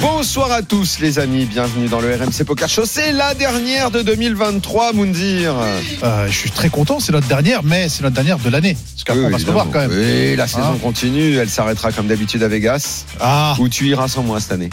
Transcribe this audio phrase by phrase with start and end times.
[0.00, 2.84] Bonsoir à tous les amis, bienvenue dans le RMC Poker Show.
[2.86, 5.54] C'est la dernière de 2023, Moundir.
[6.02, 8.74] Euh, je suis très content, c'est notre dernière, mais c'est notre dernière de l'année.
[8.74, 9.90] Parce qu'après, on va se revoir quand même.
[9.92, 13.04] Oui, la saison Hein continue, elle s'arrêtera comme d'habitude à Vegas.
[13.20, 14.70] Ah, Où tu iras sans moi cette année.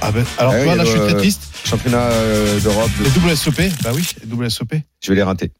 [0.00, 1.42] ah ben, alors Ah oui, toi, là, je suis euh, très triste.
[1.64, 4.74] Championnat euh, d'Europe, Les WSOP, bah oui, les WSOP.
[5.02, 5.50] je vais les rater.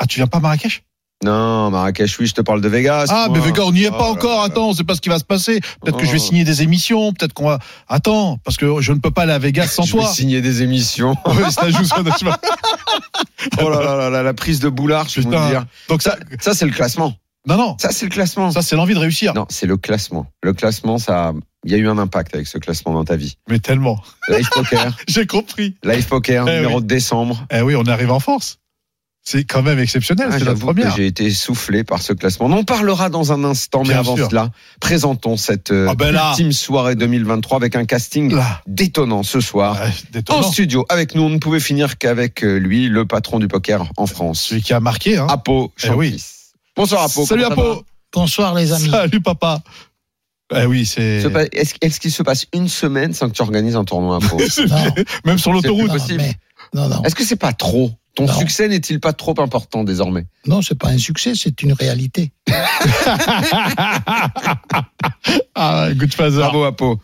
[0.00, 0.82] Ah, tu viens pas à Marrakech?
[1.24, 3.06] Non, Marrakech, oui, je te parle de Vegas.
[3.08, 3.38] Ah, moi.
[3.38, 4.30] mais Vega, on n'y est pas Oh encore.
[4.30, 4.42] là là.
[4.44, 5.60] Attends, on sait pas ce qui va se passer.
[5.82, 6.24] Peut-être que je vais Oh.
[6.24, 7.12] signer des émissions.
[7.12, 7.58] Peut-être qu'on va.
[7.88, 10.08] Attends, parce que je ne peux pas aller à Vegas sans Je vais toi.
[10.12, 11.16] signer des émissions.
[11.26, 12.26] Ouais, ça joue, ça, je-
[13.62, 15.48] oh là là là là, la prise de boulard, je vais Putain.
[15.48, 15.64] dire.
[15.88, 17.14] Donc ça, Ça, ça c'est le classement.
[17.46, 18.50] non, non, Ça, c'est le classement.
[18.50, 19.34] ça c'est l'envie de réussir.
[19.34, 20.26] Non, c'est le classement.
[20.42, 21.32] Le classement, ça,
[21.64, 23.36] il y a eu un impact avec ce classement dans ta vie.
[23.48, 23.98] Mais tellement.
[24.28, 25.76] Live Poker, J'ai compris.
[25.84, 26.82] Live Poker, Eh numéro oui.
[26.82, 27.46] de décembre.
[27.50, 28.58] Eh oui, on arrive en force.
[29.26, 30.28] C'est quand même exceptionnel.
[30.30, 30.94] Ah, c'est que première.
[30.94, 32.44] j'ai été soufflé par ce classement.
[32.46, 34.28] On en parlera dans un instant, mais avant sûr.
[34.28, 38.60] cela, présentons cette euh, Ah ben ultime soirée 2023 avec un casting Là.
[38.66, 39.78] détonnant ce soir.
[39.80, 43.48] Ouais, En studio, avec nous, on ne pouvait finir qu'avec euh, lui, le patron du
[43.48, 45.16] poker en France, Celui qui a marqué.
[45.16, 45.26] Hein.
[45.30, 46.22] Apo Eh oui.
[46.76, 47.24] Bonsoir Apo.
[47.24, 47.82] Salut Apo.
[48.12, 48.90] Bonsoir les amis.
[48.90, 49.62] Salut papa.
[50.54, 51.24] Eh oui, c'est.
[51.80, 54.36] Est-ce qu'il se passe une semaine sans que tu organises un tournoi Apo?
[55.24, 55.86] Même sur l'autoroute.
[55.88, 56.18] non, possible.
[56.20, 56.36] mais-
[56.74, 57.90] non, non, Est-ce que c'est pas trop?
[58.14, 58.32] Ton Non.
[58.32, 60.26] succès n'est-il pas trop important désormais?
[60.46, 62.30] Non, c'est pas un succès, c'est une réalité.
[65.56, 66.38] Ah, good father.
[66.38, 66.98] Bravo Apo.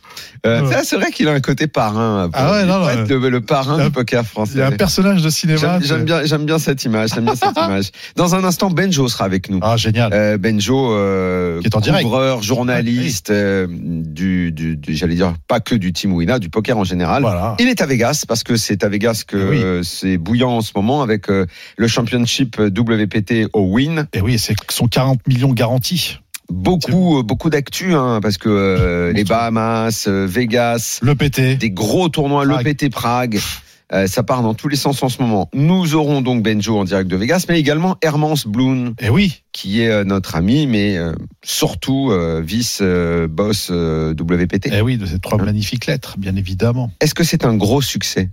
[0.46, 0.76] Euh, Ouais.
[0.84, 2.28] C'est vrai qu'il a un côté parrain.
[2.32, 4.58] Ah ouais, Il non, non, le, le parrain Il du poker Il français.
[4.58, 5.78] y a un personnage de cinéma.
[5.80, 7.10] J'aime bien, j'aime bien cette image.
[7.14, 7.90] J'aime bien cette image.
[8.16, 9.60] Dans un instant, Benjo sera avec nous.
[9.62, 10.12] Ah, génial.
[10.12, 12.02] Euh, Benjo, euh, Qui est en direct.
[12.02, 16.76] couvreur, journaliste, euh, du, du, du- j'allais dire pas que du Team Wina, du poker
[16.78, 17.22] en général.
[17.22, 17.54] Voilà.
[17.58, 19.84] Il est à Vegas parce que c'est à Vegas que Oui.
[19.84, 21.46] c'est bouillant en ce moment avec euh,
[21.76, 24.06] le championship WPT au Win.
[24.12, 26.18] Et oui, c'est son 40 millions garantis.
[26.50, 31.56] Beaucoup, euh, beaucoup d'actu hein, parce que euh, les Bahamas, euh, Vegas, Le PT.
[31.58, 32.66] des gros tournois, Prague.
[32.66, 33.38] l'EPT Prague.
[33.92, 35.48] euh, ça part dans tous les sens en ce moment.
[35.54, 39.42] Nous aurons donc Benjo en direct de Vegas, mais également Hermance Bloom, Et oui.
[39.52, 41.12] qui est euh, notre ami, mais euh,
[41.44, 44.72] surtout euh, vice-boss euh, WPT.
[44.72, 46.90] Et oui, de ces trois magnifiques lettres, bien évidemment.
[47.00, 48.28] Est-ce que c'est un gros succès,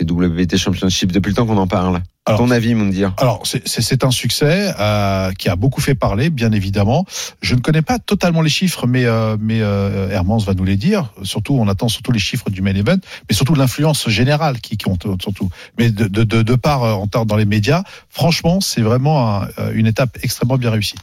[0.00, 4.04] ces WPT Championship, depuis le temps qu'on en parle Alors, Ton avis, Moundir Alors, c'est-
[4.04, 7.04] un succès euh, qui a beaucoup fait parler, bien évidemment.
[7.42, 10.76] Je ne connais pas totalement les chiffres, mais, euh, mais euh, Hermance va nous les
[10.76, 11.12] dire.
[11.22, 12.96] Surtout, on attend surtout les chiffres du main event,
[13.28, 15.50] mais surtout l'influence générale qui compte surtout.
[15.78, 19.48] Mais de, de, de, de part euh, en dans les médias, franchement, c'est vraiment un-
[19.74, 20.96] une étape extrêmement bien réussie.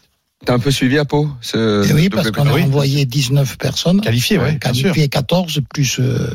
[0.46, 2.64] T'as un peu suivi Apo ce Et oui, parce qu'on a oui.
[2.64, 4.84] envoyé 19 personnes, Qualifié, oui, bien sûr.
[4.92, 6.30] qualifié 14, plus euh,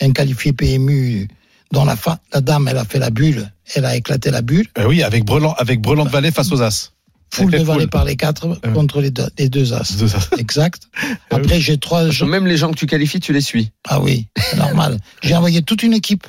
[0.00, 1.28] un qualifié PMU
[1.72, 4.66] dont la, fa- la dame, elle a fait la bulle, elle a éclaté la bulle,
[4.78, 6.92] Euh, oui, avec Brelan, avec Brelan de Valais face aux As.
[7.30, 7.90] foule Avec de vallée foule.
[7.90, 8.72] par les quatre Ouais.
[8.72, 9.96] contre les deux, les deux as.
[9.98, 10.30] Deux As.
[10.38, 10.84] Exact.
[11.30, 12.26] Après, j'ai trois gens.
[12.26, 13.70] Même les gens que tu qualifies, tu les suis.
[13.86, 14.98] Ah oui, c'est normal.
[15.22, 16.26] J'ai envoyé toute une équipe.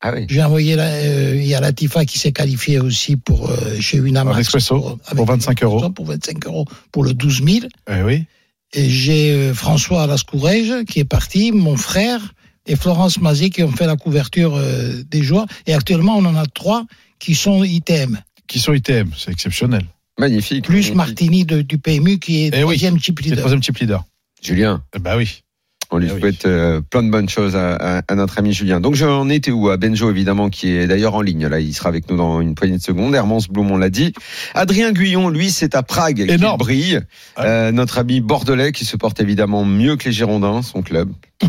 [0.00, 0.26] Ah oui.
[0.30, 4.36] J'ai envoyé, euh, il y a Latifa qui s'est qualifiée aussi pour euh, chez Winamax.
[4.36, 5.90] En expresso, pour 25 euros.
[5.90, 7.66] Pour 25 euros pour le 12 000.
[7.90, 8.24] Eh oui.
[8.74, 12.20] Et j'ai euh, François Lascourège qui est parti, mon frère
[12.68, 15.46] et Florence Mazet qui ont fait la couverture euh, des joueurs.
[15.66, 16.84] Et actuellement, on en a trois
[17.18, 18.18] qui sont ITM.
[18.46, 19.82] Qui sont ITM, c'est exceptionnel.
[20.18, 20.64] Magnifique.
[20.64, 20.94] Plus magnifique.
[20.94, 22.60] Martini de- du PMU qui est Eh oui.
[22.62, 23.38] troisième chip le leader.
[23.38, 24.04] troisième chip leader.
[24.42, 24.82] Julien.
[24.94, 25.42] Eh bah oui.
[25.90, 26.20] On lui Ah oui.
[26.20, 28.78] souhaite euh, plein de bonnes choses à, à- à notre ami Julien.
[28.80, 29.70] Donc j'en étais où?
[29.70, 31.46] À Benjo évidemment qui est d'ailleurs en ligne.
[31.46, 33.14] Là, il sera avec nous dans une poignée de secondes.
[33.14, 34.12] Hermance Blum, on l'a dit.
[34.54, 37.00] Adrien Guyon, lui, c'est à Prague qu'il brille.
[37.38, 41.10] Euh, notre ami bordelais qui se porte évidemment mieux que les Girondins, son club.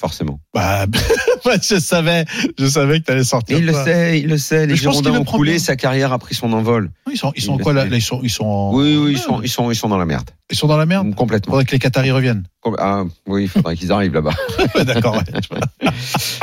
[0.00, 0.40] Forcément.
[0.54, 0.86] Bah,
[1.62, 2.24] je savais,
[2.58, 3.56] je savais que t'allais sortir.
[3.56, 4.66] Et il le sait, il le sait.
[4.66, 6.90] Les Girondins ont coulé, sa carrière a pris son envol.
[7.10, 8.74] Ils sont, ils sont Il quoi là Ils sont, ils sont en.
[8.74, 10.30] Oui, oui, ils sont, ils sont, ils sont dans la merde.
[10.50, 11.14] Ils sont dans la merde?
[11.14, 11.52] Complètement.
[11.52, 12.44] Faudrait que les Qataris reviennent.
[12.78, 14.34] Ah, oui, il faudrait qu'ils arrivent là-bas.
[14.84, 15.16] D'accord.
[15.16, 15.90] ouais.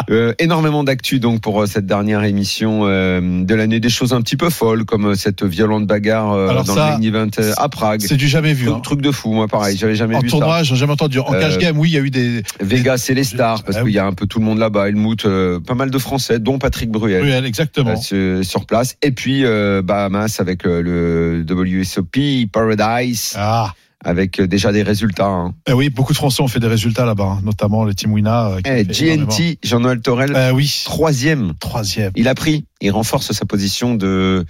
[0.09, 4.21] Euh, énormément d'actu donc pour euh, cette dernière émission euh, de l'année, des choses un
[4.21, 7.69] petit peu folles comme cette violente bagarre euh, Alors dans ça, le main event à
[7.69, 8.01] Prague.
[8.01, 8.65] C'est du jamais vu.
[8.65, 8.81] Truc, hein.
[8.81, 11.19] truc de fou, moi pareil, j'avais jamais En vu tournoi, j'ai jamais entendu.
[11.19, 12.37] En cash game, oui, il y a eu des.
[12.37, 12.65] ça.
[12.65, 14.86] Vegas et les stars parce Ah qu'il y a un peu tout le monde là-bas.
[14.87, 17.21] Helmut, euh, pas mal de Français, dont Patrick Bruel.
[17.21, 17.95] Ruel, exactement.
[18.13, 23.73] euh, sur, place et puis euh, Bahamas avec le WSOP Paradise Ah,
[24.05, 25.25] avec euh, déjà des résultats.
[25.25, 25.53] Hein.
[25.67, 28.49] Eh oui, beaucoup de Français ont fait des résultats là-bas, hein, notamment le Team Wina.
[28.49, 28.83] euh, Eh.
[28.85, 31.53] GNT, Jean-Noël Torel, Eh oui, troisième.
[31.59, 32.11] troisième.
[32.15, 34.45] Il a pris, il renforce sa position de,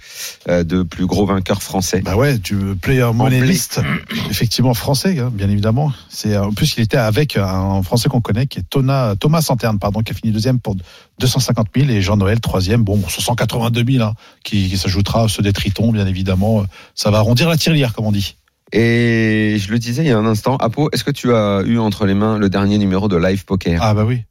[0.48, 2.02] euh, de plus gros vainqueur français.
[2.02, 3.08] Bah ouais, du player
[3.42, 3.80] list,
[4.30, 5.92] effectivement français, hein, bien évidemment.
[6.10, 9.78] C'est en plus il était avec un français qu'on connaît qui est Tona, Thomas Santerne,
[9.78, 10.76] pardon, qui a fini deuxième pour
[11.20, 14.12] 250 000 et Jean-Noël troisième, bon, sur 182 000, hein,
[14.44, 16.64] qui, qui s'ajoutera à ceux des Tritons, bien évidemment.
[16.94, 18.36] Ça va arrondir la tirelière, comme on dit.
[18.72, 21.78] Et je le disais il y a un instant, Apo, est-ce que tu as eu
[21.78, 23.80] entre les mains le dernier numéro de Live Poker?
[23.82, 24.24] Ah bah oui.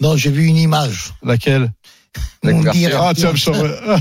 [0.00, 1.14] Non, j'ai vu une image.
[1.22, 1.72] Laquelle?
[2.42, 3.32] La Mon Ah tiens,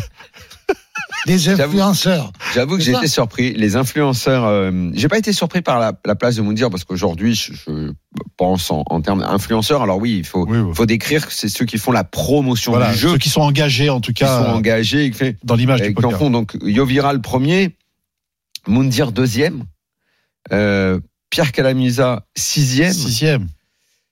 [1.25, 2.31] des influenceurs.
[2.53, 3.53] J'avoue que j'ai été surpris.
[3.53, 7.35] Les influenceurs, euh, j'ai pas été surpris par la, la place de Moundir parce qu'aujourd'hui,
[7.35, 7.91] je, je
[8.37, 9.81] pense en, en termes d'influenceurs.
[9.81, 10.71] Alors oui, il faut, oui, oui.
[10.73, 13.41] faut décrire que c'est ceux qui font la promotion Voilà, du jeu, ceux qui sont
[13.41, 15.11] engagés en tout qui sont cas engagés,
[15.43, 16.19] dans l'image et du qui en poker.
[16.19, 17.75] font donc Yoviral premier,
[18.67, 19.63] Moundir deuxième,
[20.51, 20.99] euh,
[21.29, 22.93] Pierre Calamisa sixième.
[22.93, 23.47] Sixième.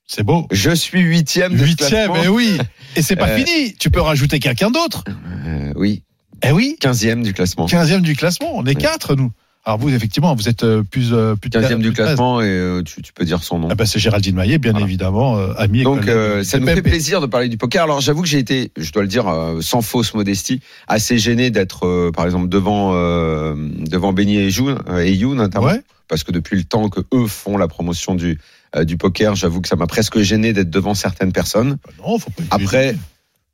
[0.06, 0.46] C'est beau.
[0.52, 1.56] Je suis huitième.
[1.56, 2.16] de Huitième, classement.
[2.24, 2.58] eh oui.
[2.94, 3.74] Et c'est pas Euh, fini.
[3.74, 5.02] Tu peux rajouter quelqu'un d'autre.
[5.46, 6.04] Euh, oui,
[6.42, 6.76] Eh oui.
[6.80, 7.66] quinzième du classement.
[7.66, 8.52] 15e du classement.
[8.54, 8.74] On est Ouais.
[8.76, 9.32] quatre, nous.
[9.68, 12.82] Alors vous, effectivement, vous êtes euh, plus, euh, plus de 15e du classement et euh,
[12.84, 13.66] tu, tu peux dire son nom.
[13.68, 14.86] Ah bah, c'est Géraldine Maillet, bien Voilà.
[14.86, 15.80] évidemment, ami.
[15.80, 17.82] et Donc euh, ça nous fait plaisir de parler du poker.
[17.82, 19.26] Alors j'avoue que j'ai été, je dois le dire,
[19.60, 24.68] sans fausse modestie, assez gêné d'être, euh, par exemple, devant euh, devant Benny et You,
[24.88, 25.82] euh, et You notamment, Ouais.
[26.06, 28.38] parce que depuis le temps que eux font la promotion du
[28.84, 31.78] du poker, j'avoue que ça m'a presque gêné d'être devant certaines personnes.
[31.84, 32.42] Bah Non, faut pas.
[32.50, 32.94] Après.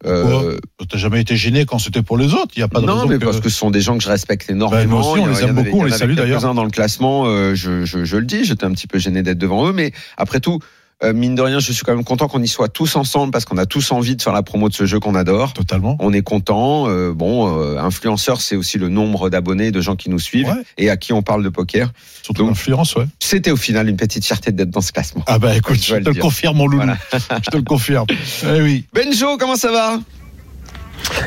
[0.06, 0.58] Euh,
[0.88, 2.52] T'as jamais été gêné quand c'était pour les autres.
[2.56, 3.96] Il y a pas de non, raison mais que- parce que ce sont des gens
[3.96, 4.82] que je respecte énormément.
[4.82, 6.54] Bah, nous aussi, on les aime beaucoup, on les salue d'ailleurs.
[6.54, 9.38] dans le classement, euh, je, je, je le dis, j'étais un petit peu gêné d'être
[9.38, 10.58] devant eux, mais après tout,
[11.04, 13.44] euh, mine de rien, je suis quand même content qu'on y soit tous ensemble parce
[13.44, 15.52] qu'on a tous envie de faire la promo de ce jeu qu'on adore.
[15.52, 15.96] Totalement.
[16.00, 16.88] On est content.
[16.88, 20.62] euh, bon, euh, influenceur, c'est aussi le nombre d'abonnés, de gens qui nous suivent Ouais.
[20.78, 21.92] et à qui on parle de poker.
[22.22, 23.06] Surtout l'influence, ouais.
[23.18, 25.24] C'était au final une petite fierté d'être dans ce classement.
[25.26, 26.84] Ah bah écoute, Je te le confirme, mon loulou.
[26.84, 26.96] Voilà.
[27.44, 28.06] je te le confirme.
[28.44, 28.84] Eh oui.
[28.94, 29.98] Benjo, comment ça va?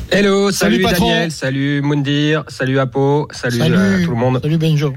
[0.10, 0.94] Hello, Salut, salut.
[1.00, 3.76] Daniel, salut Moundir, salut Apo, salut, Salut.
[3.76, 4.40] euh, tout le monde.
[4.42, 4.94] Salut Benjo.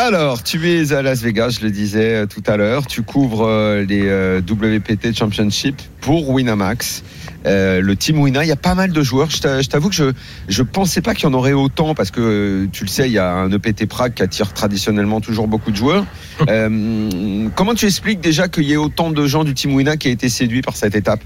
[0.00, 2.86] Alors, tu es à Las Vegas, je le disais euh, tout à l'heure.
[2.86, 7.02] Tu couvres euh, les euh, WPT Championship pour Winamax.
[7.46, 9.28] Euh, le team Wina, il y a pas mal de joueurs.
[9.30, 10.12] Je t'a- je t'avoue que je
[10.48, 13.18] je pensais pas qu'il y en aurait autant parce que tu le sais, il y
[13.18, 16.04] a un EPT Prague qui attire traditionnellement toujours beaucoup de joueurs.
[16.48, 20.06] Euh, comment tu expliques déjà qu'il y ait autant de gens du team Wina qui
[20.06, 21.18] a été séduits par cette étape?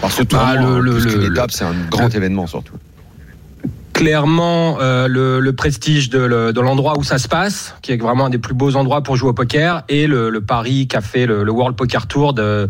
[0.00, 2.72] Par ce tournoi, Ah, le- hein, le- le- c'est un grand événement surtout.
[4.06, 7.96] Clairement, euh, le, le prestige de, le- de l'endroit où ça se passe, qui est
[7.96, 11.00] vraiment un des plus beaux endroits pour jouer au poker, et le, le pari qu'a
[11.00, 12.66] fait le, le World Poker Tour de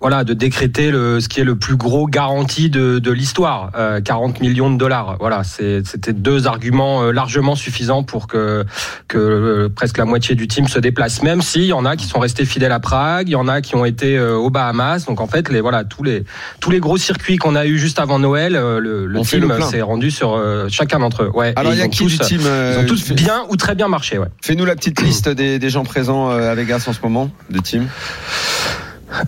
[0.00, 4.00] voilà de décréter le, ce qui est le plus gros garanti de, de l'histoire, euh,
[4.00, 5.16] 40 millions de dollars.
[5.20, 8.64] Voilà, c'était deux arguments euh, largement suffisants pour que
[9.08, 11.22] que euh, presque la moitié du team se déplace.
[11.22, 13.60] Même s'il y en a qui sont restés fidèles à Prague, il y en a
[13.60, 15.06] qui ont été euh, aux Bahamas.
[15.06, 16.24] Donc en fait, les voilà tous les
[16.60, 20.10] tous les gros circuits qu'on a eu juste avant Noël, le, le team s'est rendu
[20.10, 21.30] sur euh, chacun d'entre eux.
[21.34, 21.52] Ouais.
[21.56, 23.88] Alors il y a qui tous, du team Ils ont tous bien ou très bien
[23.88, 24.18] marché.
[24.18, 24.28] Ouais.
[24.42, 27.88] Fais-nous la petite liste des, des gens présents à Vegas en ce moment, de team.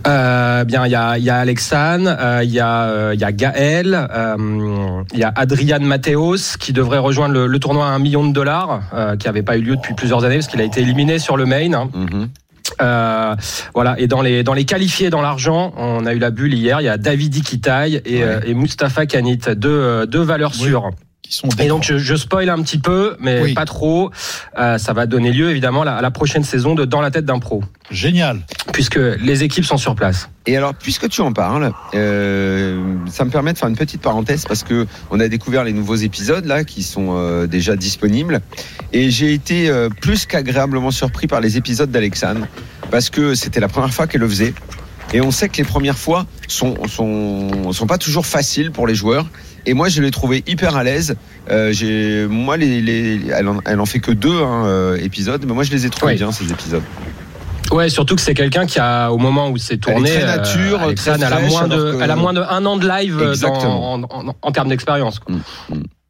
[0.07, 3.21] Euh, bien, il y a, il y a Alexandre, euh, il y a, euh, il
[3.21, 7.87] y a Gaël, euh, il y a Adrian Mateos qui devrait rejoindre le, le tournoi
[7.87, 10.47] à un million de dollars, euh, qui n'avait pas eu lieu depuis plusieurs années parce
[10.49, 11.73] qu'il a été éliminé sur le main.
[11.73, 11.89] hein.
[12.83, 13.35] Euh,
[13.75, 13.99] voilà.
[13.99, 16.81] Et dans les dans les qualifiés dans l'argent, on a eu la bulle hier.
[16.81, 18.23] Il y a David Iquitaï et, Ouais.
[18.23, 20.69] euh, et Mustapha Kanit, deux deux valeurs Oui.
[21.29, 21.49] Sûres.
[21.49, 23.55] Qui sont Et donc je, je spoil un petit peu, mais Oui.
[23.55, 24.11] pas trop.
[24.59, 27.11] Euh, ça va donner lieu évidemment à la, à la prochaine saison de Dans la
[27.11, 28.41] tête d'un pro, génial.
[28.73, 30.29] puisque les équipes sont sur place.
[30.47, 32.81] Et alors, puisque tu en parles, euh,
[33.11, 35.97] ça me permet de faire une petite parenthèse parce que on a découvert les nouveaux
[35.97, 38.41] épisodes là qui sont euh, déjà disponibles
[38.93, 42.47] et j'ai été euh, plus qu'agréablement surpris par les épisodes d'Alexandre
[42.91, 44.55] parce que c'était la première fois qu'elle le faisait
[45.13, 48.95] et on sait que les premières fois sont sont sont pas toujours faciles pour les
[48.95, 49.27] joueurs
[49.67, 51.17] et moi je l'ai trouvé hyper à l'aise.
[51.51, 55.45] Euh, j'ai moi les, les elle, en, elle en fait que deux hein, euh, épisodes
[55.47, 56.19] mais moi je les ai trouvés Oui.
[56.19, 56.83] bien ces épisodes.
[57.71, 60.85] Ouais, surtout que c'est quelqu'un qui a, au moment où c'est tourné, très nature, euh,
[60.87, 62.89] Alexandre, très elle a fraîche, moins de, que- elle a moins de un an de
[62.89, 65.19] live euh, dans, en, en, en termes d'expérience.
[65.19, 65.35] quoi.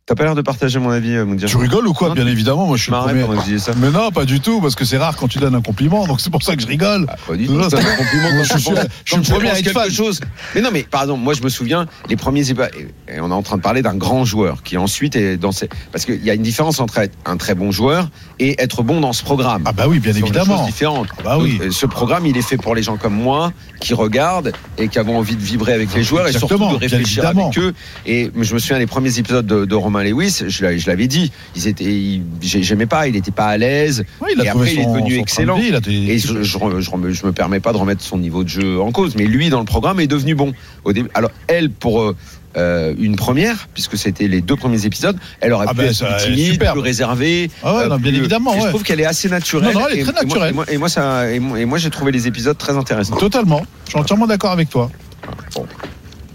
[0.08, 1.50] T'as pas l'air de partager mon avis, euh, Moundir.
[1.50, 3.40] Tu rigoles ou quoi Bien évidemment, moi je suis m'arrête premier.
[3.46, 3.72] je ça.
[3.76, 6.22] Mais non, pas du tout, parce que c'est rare quand tu donnes un compliment, donc
[6.22, 7.04] c'est pour ça que je rigole.
[7.10, 7.60] Ah, pas du tout.
[7.64, 9.70] C'est c'est- un compliment Moi, quand je suis- penses- je suis quand premier à être
[9.70, 9.90] fan.
[9.90, 10.20] chose.
[10.54, 13.42] Mais non, mais pardon, moi je me souviens les premiers épa- et on est en
[13.42, 16.34] train de parler d'un grand joueur qui ensuite est dans ces parce qu'il y a
[16.34, 19.64] une différence entre être un très bon joueur et être bon dans ce programme.
[19.66, 20.56] Ah bah oui, bien évidemment.
[20.56, 21.08] choses différentes.
[21.18, 21.58] Ah bah oui.
[21.58, 24.88] Donc, euh, ce programme, il est fait pour les gens comme moi qui regardent et
[24.88, 27.74] qui avons envie de vibrer avec les joueurs et surtout de réfléchir avec eux.
[28.06, 30.86] Et je me souviens des premiers épisodes de, de Roman Romain Lewis, je l'a- je
[30.86, 34.04] l'avais dit, ils étaient, j'aimais pas, il était pas à l'aise.
[34.20, 35.56] Ouais, il a Et il est devenu excellent.
[35.56, 38.80] de vie, a Et je, je, me permets pas de remettre son niveau de jeu
[38.80, 40.52] en cause, mais lui dans le programme est devenu bon.
[40.84, 42.16] Au début, alors elle pour euh,
[42.56, 46.16] euh, une première, puisque c'était les deux premiers épisodes, elle aurait Ah pu ben, être
[46.24, 47.50] plus timide, plus réservée.
[47.62, 49.72] Ah ouais, euh, non, bien plus- évidemment, Je trouve qu'elle est assez naturelle.
[49.74, 50.50] Non, non, elle est Et- très naturelle.
[50.50, 53.16] Et moi, et moi, ça, et moi, et moi, j'ai trouvé les épisodes très intéressants.
[53.16, 53.62] Totalement.
[53.86, 54.90] Je suis entièrement d'accord avec toi.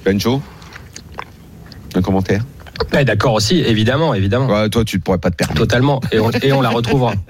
[0.06, 0.42] Benjo,
[1.96, 2.44] un commentaire?
[2.92, 4.48] Ouais, D'accord aussi, évidemment, évidemment.
[4.48, 5.60] Ouais, toi, tu ne pourrais pas te permettre.
[5.60, 6.02] Totalement.
[6.12, 7.14] Et on, et on la retrouvera.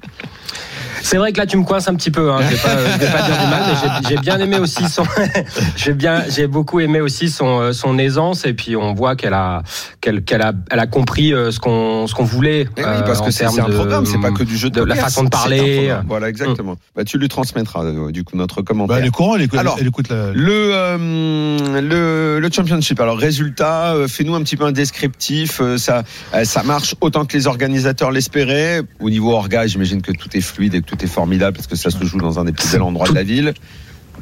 [1.03, 2.31] C'est vrai que là tu me coinces un petit peu.
[2.31, 2.39] Hein.
[2.41, 3.73] Je vais pas, je vais pas dire du mal, mais
[4.09, 5.03] j'ai- j'ai bien aimé aussi son.
[5.75, 9.33] j'ai bien, j'ai beaucoup aimé aussi son euh, son aisance et puis on voit qu'elle
[9.33, 9.63] a
[10.01, 12.67] qu'elle qu'elle a elle a compris euh, ce qu'on ce qu'on voulait.
[12.77, 14.69] Eh oui, euh, parce en que c'est un de- programme, c'est pas que du jeu
[14.69, 15.93] de, de la façon de parler.
[16.07, 16.75] Voilà, exactement.
[16.95, 18.97] Bah, tu lui transmettras euh, du coup notre Bah, commentaire.
[18.97, 20.31] elle est courant, elle écoute, Alors, elle écoute la.
[20.33, 22.99] Le, euh, le le championship.
[22.99, 25.59] Alors résultat, euh, fais-nous un petit peu un descriptif.
[25.61, 28.81] euh, ça euh, ça marche autant que les organisateurs l'espéraient.
[28.99, 31.75] Au niveau orga, j'imagine que tout est fluide et que tout est formidable parce que
[31.75, 33.53] ça se joue dans un des plus bels endroits de la ville.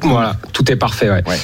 [0.00, 1.10] Voilà, tout est parfait.
[1.10, 1.22] Ouais.
[1.26, 1.38] Ouais.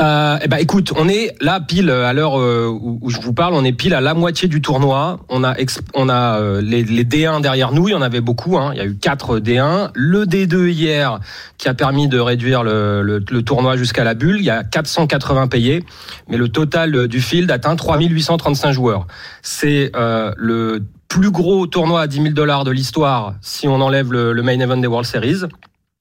[0.00, 3.32] Euh, eh ben, écoute, on est là pile à l'heure euh, où, où je vous
[3.32, 5.20] parle, on est pile à la moitié du tournoi.
[5.28, 5.54] On a
[5.94, 8.58] on a euh, les, les D1 derrière nous, il y en avait beaucoup.
[8.58, 8.72] Hein.
[8.74, 11.20] Il y a eu quatre D1, le D2 hier
[11.56, 14.36] qui a permis de réduire le, le, le tournoi jusqu'à la bulle.
[14.38, 15.82] Il y a 480 payés,
[16.28, 19.06] mais le total du field atteint 3835 joueurs.
[19.42, 24.12] C'est euh, le plus gros tournoi à 10 000 dollars de l'histoire si on enlève
[24.12, 25.42] le, le main event des World Series.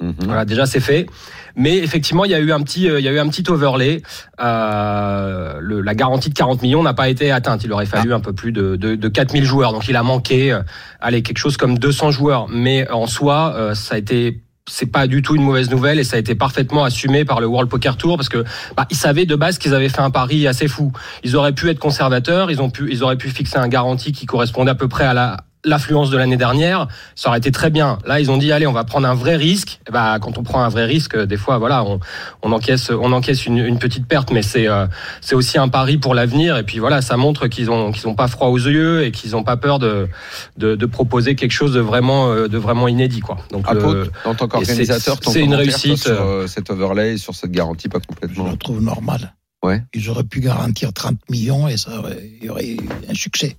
[0.01, 0.13] Mhm.
[0.25, 1.05] Voilà, déjà c'est fait.
[1.55, 3.49] Mais effectivement, il y a eu un petit, euh, il y a eu un petit
[3.49, 4.01] overlay.
[4.41, 7.63] Euh, le- la garantie de 40 millions n'a pas été atteinte.
[7.63, 9.71] Il aurait fallu un peu plus de, de, de 4000 joueurs.
[9.71, 10.61] Donc il a manqué, euh,
[10.99, 12.47] allez, quelque chose comme 200 joueurs.
[12.49, 16.03] Mais en soi, euh, ça a été c'est pas du tout une mauvaise nouvelle et
[16.03, 18.43] ça a été parfaitement assumé par le World Poker Tour parce que
[18.75, 20.91] bah, ils savaient de base qu'ils avaient fait un pari assez fou.
[21.23, 24.25] Ils auraient pu être conservateurs, ils ont pu, ils auraient pu fixer un garantie qui
[24.25, 27.97] correspondait à peu près à la l'affluence de l'année dernière, ça aurait été très bien.
[28.05, 29.79] Là, ils ont dit allez, on va prendre un vrai risque.
[29.87, 31.99] Et bah, quand on prend un vrai risque, des fois, voilà, on,
[32.43, 34.87] on encaisse, on encaisse une, une petite perte, mais c'est euh,
[35.21, 36.55] c'est aussi un pari pour l'avenir.
[36.57, 39.35] Et puis voilà, ça montre qu'ils ont qu'ils ont pas froid aux yeux et qu'ils
[39.35, 40.07] ont pas peur de,
[40.57, 43.37] de de proposer quelque chose de vraiment euh, de vraiment inédit, quoi.
[43.51, 47.89] Donc le- en tant qu'organisateur, c'est- une réussite, sur euh, cet overlay sur cette garantie
[47.89, 48.49] pas Je complètement.
[48.49, 49.33] le trouve normal.
[49.63, 49.83] Ouais.
[49.95, 52.77] Ils auraient pu garantir 30 millions et ça aurait, il y aurait eu
[53.09, 53.57] un succès.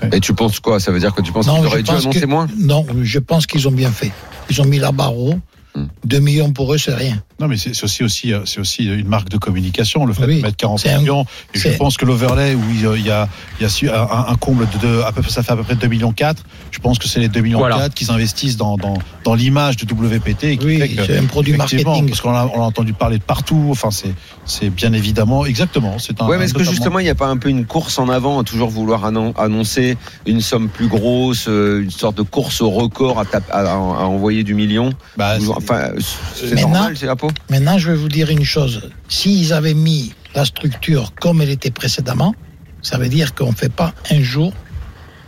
[0.12, 0.80] Et tu penses quoi?
[0.80, 2.46] Ça veut dire que tu penses qu'ils auraient dû annoncer que- moins?
[2.58, 4.12] Non, je pense qu'ils ont bien fait.
[4.50, 5.38] Ils ont mis la barre haut.
[5.74, 5.84] Hmm.
[6.04, 7.22] 2 millions pour eux, c'est rien.
[7.40, 10.36] Non, mais c'est aussi, aussi, euh, c'est aussi une marque de communication, le fait Oui.
[10.38, 11.24] de mettre 40 C'est un- millions.
[11.54, 13.28] Et je pense que l'overlay, où il y a,
[13.60, 15.76] il y a, un, un comble de, à peu près, ça fait à peu près
[15.76, 16.42] 2 millions 4.
[16.72, 17.76] Je pense que c'est les 2 millions Voilà.
[17.78, 18.94] 4 qu'ils investissent dans, dans,
[19.24, 20.44] dans l'image du WPT.
[20.44, 22.08] Et qui Oui, c'est un produit marketing.
[22.08, 23.68] Parce qu'on a, on a entendu parler de partout.
[23.70, 24.14] Enfin, c'est,
[24.46, 25.98] c'est bien évidemment, exactement.
[25.98, 27.98] C'est un, Ouais, mais est-ce que justement il n'y a pas un peu une course
[27.98, 29.96] en avant à toujours vouloir annon- annoncer
[30.26, 33.72] une somme plus grosse, euh, une sorte de course au record à, tap- à- à-
[33.74, 34.92] à envoyer du million?
[35.16, 35.90] Bah, Enfin,
[36.34, 38.90] c'est Maintenant- normal, c'est Apo Maintenant, je vais vous dire une chose.
[39.08, 42.34] S'ils avaient mis la structure comme elle était précédemment,
[42.82, 44.52] ça veut dire qu'on ne fait pas un jour,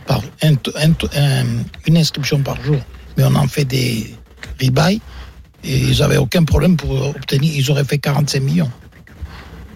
[0.07, 1.45] par, un- un- un-
[1.85, 2.77] une inscription par jour,
[3.17, 4.15] mais on en fait des
[4.61, 5.01] rebuy.
[5.63, 7.53] Et ils n'avaient aucun problème pour obtenir.
[7.55, 8.71] Ils auraient fait 45 millions.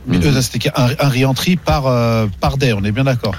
[0.07, 3.35] mais eux, c'était un, un re-entry par, euh, par day, on est bien d'accord.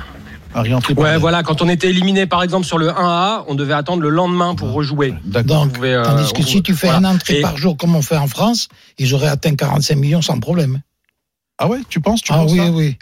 [0.97, 1.43] Ouais, voilà.
[1.43, 4.73] Quand on était éliminé, par exemple, sur le 1A, on devait attendre le lendemain pour
[4.73, 5.15] rejouer.
[5.25, 5.65] D'accord.
[5.65, 7.09] Donc, pouvait, euh, tandis que on- si tu fais voilà.
[7.09, 10.23] un entrée Et- par jour comme on fait en France, ils auraient atteint 45 millions
[10.23, 10.81] sans problème.
[11.59, 12.99] Ah ouais, tu penses, tu ah penses oui, ça oui.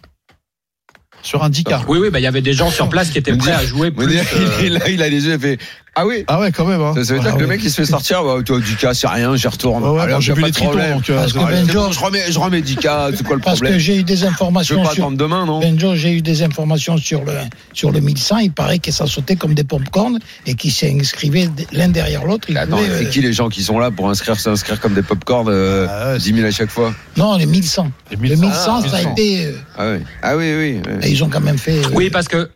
[1.22, 3.34] Sur un 10 Oui, oui, bah, il y avait des gens sur place qui étaient
[3.36, 4.22] prêts à jouer euh,
[4.62, 5.58] il, il a les yeux, il fait
[5.96, 6.80] Ah oui Ah ouais, quand même.
[6.80, 6.92] Hein.
[6.96, 8.94] Ça, ça veut dire Ah que le mec il se fait sortir, bah, toi, 10K,
[8.94, 9.84] c'est rien, j'y retourne.
[9.84, 10.94] Ouais, ouais, bon, j'ai a vu pas les tritons, problème.
[10.96, 13.42] donc, euh, Parce que c'est Benjo- bon, je remets, je remets 10K, c'est quoi le
[13.42, 15.94] Parce que problème j'ai eu des Je veux informations pas sur, attendre demain, non Benjo,
[15.94, 17.32] j'ai eu des informations sur le,
[17.72, 18.38] sur le 1100.
[18.38, 22.48] Il paraît que ça sautait comme des pop-corn et qu'ils s'inscrivaient l'un derrière l'autre.
[22.56, 25.02] Attends, pouvaient, c'est euh, qui les gens qui sont là pour inscrire, s'inscrire comme des
[25.02, 27.90] popcorn euh, Ah ouais, 10 000 à chaque fois Non, les 1100.
[28.10, 28.46] Les Le 1100.
[28.46, 29.12] 1100, ça a 1100.
[29.12, 29.46] été.
[29.46, 30.80] euh, Ah oui, ah oui, oui.
[30.86, 30.92] oui.
[31.02, 31.78] et ils ont quand même fait.
[31.78, 32.50] euh, Oui, parce que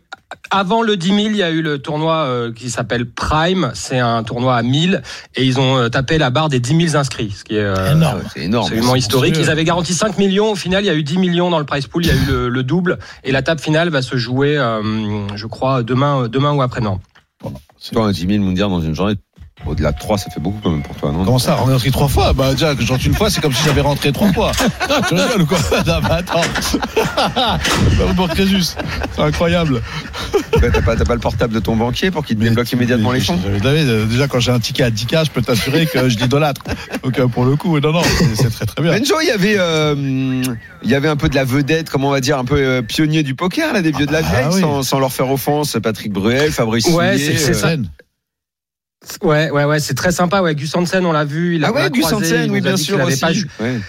[0.51, 3.71] avant le 10 000, il y a eu le tournoi euh, qui s'appelle Prime.
[3.73, 5.01] C'est un tournoi à 1000
[5.35, 7.93] et ils ont euh, tapé la barre des 10 000 inscrits, ce qui est euh,
[7.93, 8.21] Énorme.
[8.33, 8.65] C'est énorme.
[8.65, 9.35] absolument historique.
[9.39, 10.51] Ils avaient garanti 5 millions.
[10.51, 12.05] Au final, il y a eu 10 millions dans le prize pool.
[12.05, 15.27] Il y a eu le, le double et la table finale va se jouer, euh,
[15.35, 16.99] je crois, demain, demain ou après-demain.
[17.91, 19.15] Toi, un 10 000 mondial dans une journée,
[19.65, 21.73] au-delà de 3, ça fait beaucoup quand même pour toi, non Comment ça On est
[21.73, 24.11] rentré trois fois Bah déjà, que je rentre une fois, c'est comme si j'avais rentré
[24.11, 24.51] trois fois.
[24.91, 26.41] Ah, tu rigoles ou quoi Non, mais attends.
[27.27, 27.59] Bah,
[28.15, 28.63] pour Crésus,
[29.15, 29.81] c'est incroyable.
[30.61, 33.11] Bah, T'as pas, t'as pas le portable de ton banquier pour qu'il te débloque immédiatement
[33.11, 36.09] les fonds Vous savez, Déjà, quand j'ai un ticket à 10K, je peux t'assurer que
[36.09, 36.61] je l'idolâtre.
[37.03, 38.91] Donc, euh, pour le coup, non, non, c'est c'est très très bien.
[38.93, 39.95] Benjo, il y avait, euh,
[40.83, 42.81] il y avait un peu de la vedette, comment on va dire, un peu euh,
[42.81, 44.61] pionnier du poker, là, des vieux de la Ah, vieille, oui.
[44.61, 45.77] sans, sans leur faire offense.
[45.81, 47.81] Patrick Bruel, Fabrice Ouais, Soulier, c'est- c'est euh, ça.
[49.23, 50.41] Ouais, ouais, ouais, c'est très sympa.
[50.41, 51.55] Ouais, Gus Hansen, on l'a vu.
[51.55, 53.79] Il a Ah ouais, Gus Hansen, oui, bien sûr pas Ouais.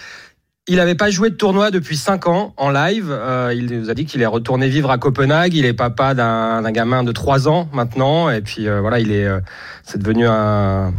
[0.67, 3.07] Il n'avait pas joué de tournoi depuis 5 ans en live.
[3.09, 5.53] Euh, il nous a dit qu'il est retourné vivre à Copenhague.
[5.55, 8.29] Il est papa d'un gamin de 3 ans maintenant.
[8.29, 9.39] Et puis euh, voilà, il est, euh,
[9.83, 10.93] c'est devenu un,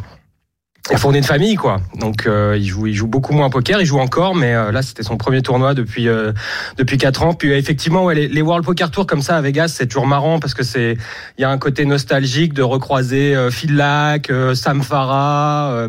[0.96, 1.80] fondé une famille quoi.
[1.98, 3.80] Donc euh, il joue, il joue beaucoup moins au poker.
[3.80, 6.32] Il joue encore, mais euh, là c'était son premier tournoi depuis euh,
[6.76, 7.34] depuis 4 ans.
[7.34, 10.06] Puis euh, effectivement, ouais, les, les World Poker Tour comme ça à Vegas, c'est toujours
[10.06, 10.96] marrant parce que c'est,
[11.38, 15.72] il y a un côté nostalgique de recroiser euh, Phil Lack, euh, Sam Farah.
[15.72, 15.88] euh,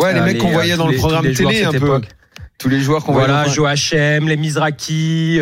[0.00, 1.76] Ouais, les mecs qu'on voyait dans le les- programme télé, un peu.
[1.76, 2.04] époque.
[2.58, 3.48] Tous les joueurs qu'on Voilà, voyait.
[3.48, 5.38] dans- Joachim, les Mizraki.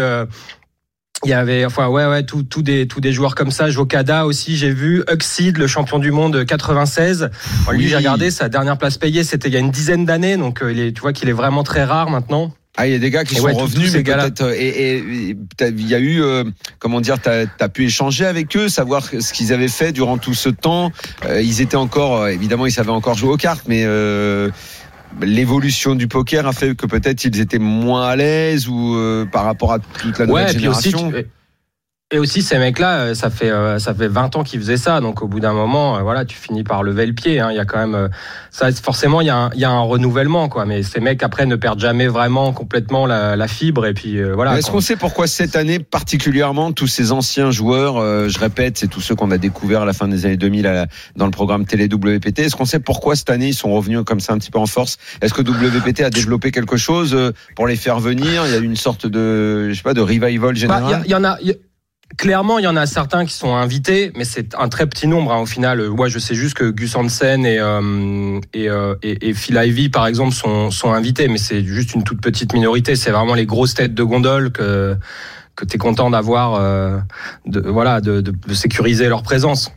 [1.25, 3.71] Il y avait, enfin, ouais, ouais, tout, tout des, tous des joueurs comme ça.
[3.71, 5.03] Jokada aussi, j'ai vu.
[5.11, 7.31] Huxid, le champion du monde 96.
[7.65, 10.37] Bon, Lui, j'ai regardé sa dernière place payée, c'était il y a une dizaine d'années,
[10.37, 12.53] donc euh, il est, tu vois qu'il est vraiment très rare maintenant.
[12.79, 14.43] Ah, il y a des gars qui Et sont ouais, revenus, mais peut-être.
[14.43, 14.99] euh, Et
[15.63, 16.45] il y a eu, euh,
[16.79, 20.35] comment dire, t'as as pu échanger avec eux, savoir ce qu'ils avaient fait durant tout
[20.35, 20.93] ce temps.
[21.25, 24.51] Euh, ils étaient encore, euh, évidemment, ils savaient encore jouer aux cartes, mais euh,
[25.23, 29.45] l'évolution du poker a fait que peut-être ils étaient moins à l'aise ou euh, par
[29.45, 31.11] rapport à toute la nouvelle Ouais, et puis aussi, génération.
[31.13, 31.27] tu-
[32.13, 35.01] et aussi ces mecs-là, euh, ça fait euh, ça fait 20 ans qu'ils faisaient ça,
[35.01, 37.41] donc au bout d'un moment, euh, voilà, tu finis par lever le pied.
[37.41, 37.49] hein.
[37.51, 38.09] Il y a quand même
[38.53, 40.67] ça, forcément, il y a un, il y a un renouvellement, quoi.
[40.67, 44.35] Mais ces mecs après ne perdent jamais vraiment complètement la, la fibre, et puis euh,
[44.35, 44.57] voilà.
[44.57, 48.87] Est-ce qu'on sait pourquoi cette année particulièrement tous ces anciens joueurs, euh, je répète, c'est
[48.89, 50.87] tous ceux qu'on a découverts à la fin des années 2000 à
[51.17, 52.39] dans le programme télé WPT.
[52.39, 54.67] Est-ce qu'on sait pourquoi cette année ils sont revenus comme ça un petit peu en
[54.67, 54.97] force?
[55.23, 57.17] Est-ce que WPT a développé quelque chose
[57.57, 58.45] pour les faire venir?
[58.47, 61.03] Il y a eu une sorte de, je sais pas, de revival Bah, général?
[61.05, 61.37] Il y en a.
[61.43, 61.55] y a-
[62.19, 65.33] Clairement, il y en a certains qui sont invités, mais c'est un très petit nombre
[65.33, 65.81] hein, au final.
[65.91, 70.07] Ouais, je sais juste que Gus Hansen et, euh, et, euh, et, Phil Ivey, par
[70.07, 72.95] exemple, sont, sont invités, mais c'est juste une toute petite minorité.
[72.95, 74.97] C'est vraiment les grosses têtes de gondole que
[75.57, 76.99] que tu es content d'avoir, euh,
[77.47, 79.73] de, voilà, de, de, de sécuriser leur présence.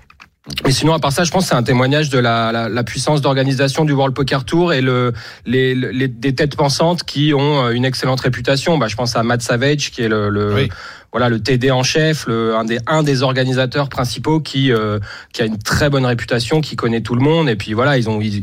[0.66, 2.84] Mais sinon, à part ça, je pense que c'est un témoignage de la, la, la
[2.84, 5.14] puissance d'organisation du World Poker Tour et le,
[5.46, 8.78] les, les, des têtes pensantes qui ont une excellente réputation.
[8.78, 10.70] Bah, je pense à Matt Savage, qui est le, le Oui.
[11.12, 15.00] Voilà le TD en chef, le, un des un des organisateurs principaux qui euh,
[15.34, 17.50] qui a une très bonne réputation, qui connaît tout le monde.
[17.50, 18.42] Et puis voilà, ils ont ils-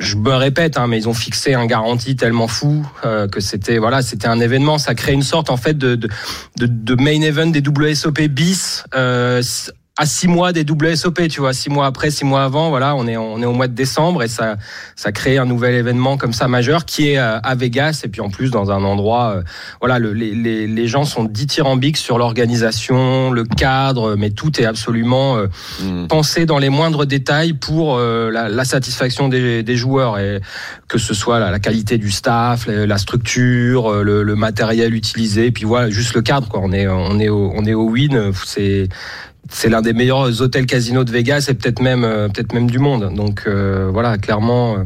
[0.00, 3.78] je me répète, hein, mais ils ont fixé un garantie tellement fou euh, que c'était
[3.78, 4.78] voilà, c'était un événement.
[4.78, 6.08] Ça crée une sorte en fait de de,
[6.58, 8.84] de, main event des WSOP bis.
[8.94, 9.42] Euh,
[9.98, 13.06] à six mois des WSOP, tu vois, six mois après, six mois avant, voilà, on
[13.06, 14.56] est on est au mois de décembre et ça
[14.96, 18.20] ça crée un nouvel événement comme ça majeur qui est euh, à Vegas et puis
[18.20, 19.42] en plus dans un endroit, euh,
[19.80, 24.64] voilà, le, les, les les gens sont dithyrambiques sur l'organisation, le cadre, mais tout est
[24.64, 25.46] absolument euh,
[25.82, 26.06] Hmm.
[26.06, 30.40] pensé dans les moindres détails pour euh, la, la satisfaction des, des joueurs et
[30.88, 34.94] que ce soit la, la qualité du staff, la, la structure, euh, le, le matériel
[34.94, 36.60] utilisé, puis voilà, juste le cadre quoi.
[36.62, 38.88] On est on est au, on est au win, c'est
[39.50, 42.78] c'est l'un des meilleurs hôtels casinos de Vegas et peut-être même euh, peut-être même du
[42.78, 43.12] monde.
[43.14, 44.76] Donc euh, voilà, clairement.
[44.78, 44.84] euh,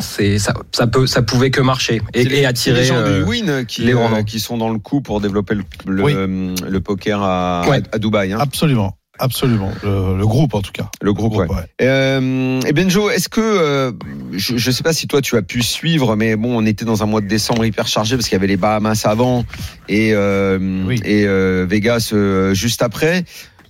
[0.00, 3.18] c'est ça, ça peut ça pouvait que marcher et, les- et attirer les gens euh,
[3.22, 6.14] du Win qui, les euh, sont dans le coup pour développer le, le, Oui.
[6.14, 7.82] le poker à, Ouais.
[7.92, 8.32] à, Dubaï.
[8.32, 8.38] Hein.
[8.40, 9.70] Absolument, absolument.
[9.82, 10.88] Le, le groupe en tout cas.
[11.02, 11.46] Le groupe, ouais.
[11.46, 11.66] ouais.
[11.82, 13.92] Euh, et Benjo, est-ce que euh,
[14.32, 17.02] je, je sais pas si toi tu as pu suivre, mais bon, on était dans
[17.02, 19.44] un mois de décembre hyper chargé parce qu'il y avait les Bahamas avant
[19.90, 21.02] et euh, Oui.
[21.04, 23.24] et euh, Vegas euh, juste après.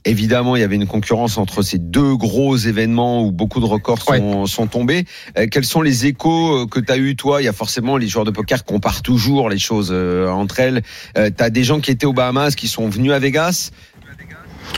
[0.05, 4.03] Évidemment, il y avait une concurrence entre ces deux gros événements où beaucoup de records
[4.03, 5.05] sont, sont tombés.
[5.39, 7.41] Euh, quels sont les échos euh, que tu as eu toi?
[7.41, 10.83] Il y a forcément les joueurs de poker comparent toujours les choses euh, entre elles.
[11.15, 13.71] Tu as des gens qui étaient aux Bahamas qui sont venus à Vegas?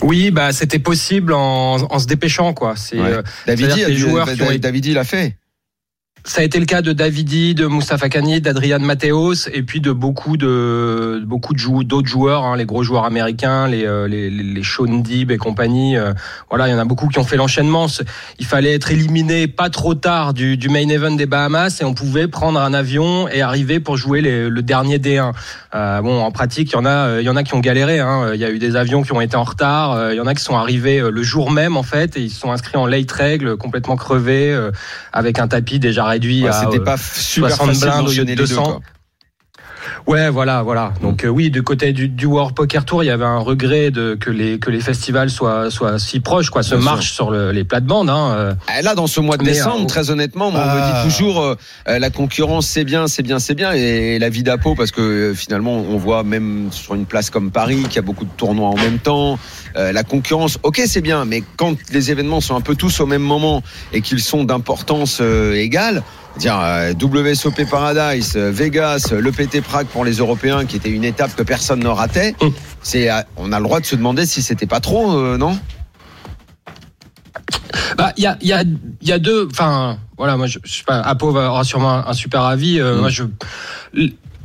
[0.03, 2.75] Oui, bah c'était possible en, en se dépêchant quoi.
[2.77, 3.09] C'est Ouais.
[3.09, 5.37] euh, Davidi, a joueurs qui ont été- Davidi l'a fait.
[6.27, 9.93] Ça a été le cas de Davidi, de Mustafa Kani, d'Adrian Mateos, et puis de
[9.93, 14.63] beaucoup de beaucoup de d'autres joueurs, hein, les gros joueurs américains, les euh, les, les
[14.63, 15.99] Sean Dib et compagnie.
[15.99, 16.15] euh,
[16.49, 17.89] voilà, il y en a beaucoup qui ont fait l'enchaînement.
[18.39, 21.93] Il fallait être éliminé pas trop tard du, du main event des Bahamas et on
[21.93, 25.33] pouvait prendre un avion et arriver pour jouer les- le dernier D1.
[25.75, 27.61] Euh, bon, en pratique, il y en a, euh, il y en a qui ont
[27.61, 28.01] galéré.
[28.01, 28.31] hein.
[28.33, 29.93] Il y a eu des avions qui ont été en retard.
[29.93, 32.31] euh, Il y en a qui sont arrivés le jour même en fait et ils
[32.31, 34.59] sont inscrits en late règle, complètement crevés,
[35.13, 38.11] avec un tapis déjà réduit Ouais, à C'était euh, pas super 60 facile blindes au
[38.11, 38.55] lieu de d'enchaîner les deux.
[39.85, 40.03] 200.
[40.05, 40.15] quoi.
[40.15, 40.93] Ouais, voilà, voilà.
[41.03, 43.91] Donc euh, oui, du côté du, du World Poker Tour, il y avait un regret
[43.91, 47.53] de que les que les festivals soient soient si proches, quoi, se marchent sur le-
[47.53, 48.11] les plates-bandes.
[48.11, 48.33] Hein.
[48.37, 48.55] euh.
[48.79, 50.75] Eh, Là, dans ce mois de Mais, décembre, euh, très honnêtement, moi, on Ah.
[51.03, 51.55] me dit toujours euh,
[51.89, 55.33] euh, la concurrence, c'est bien, c'est bien, c'est bien, et la vie d'Apo, parce que
[55.35, 58.69] finalement, on voit même sur une place comme Paris qu'il y a beaucoup de tournois
[58.69, 59.39] en même temps.
[59.77, 63.23] la concurrence, ok, c'est bien, mais quand les événements sont un peu tous au même
[63.23, 65.21] moment et qu'ils sont d'importance
[65.55, 66.03] égale,
[66.39, 70.91] dire euh, WSOP Paradise, euh, Vegas, euh, le PT Prague pour les Européens, qui était
[70.91, 72.49] une étape que personne ne ratait, Mm.
[72.83, 75.59] c'est, on a le droit de se demander si c'était pas trop, euh, non?
[77.97, 78.65] Bah, il y a, y a,
[79.03, 79.49] y a deux.
[79.51, 81.01] Enfin, voilà, moi, je, je sais pas.
[81.01, 82.81] Apo aura sûrement un, un super avis.
[82.81, 83.01] Euh, Mm.
[83.01, 83.25] Moi, je.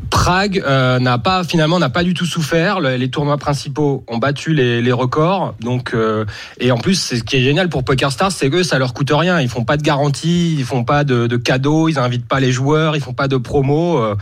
[0.10, 2.80] Prague euh, n'a pas finalement n'a pas du tout souffert.
[2.80, 5.56] Le- les tournois principaux ont battu les, les records.
[5.60, 6.26] Donc euh,
[6.60, 9.40] et en plus, ce qui est génial pour PokerStars, c'est que ça leur coûte rien.
[9.40, 12.52] Ils font pas de garantie, ils font pas de, de cadeaux, ils invitent pas les
[12.52, 13.98] joueurs, ils font pas de promo.
[14.00, 14.16] euh,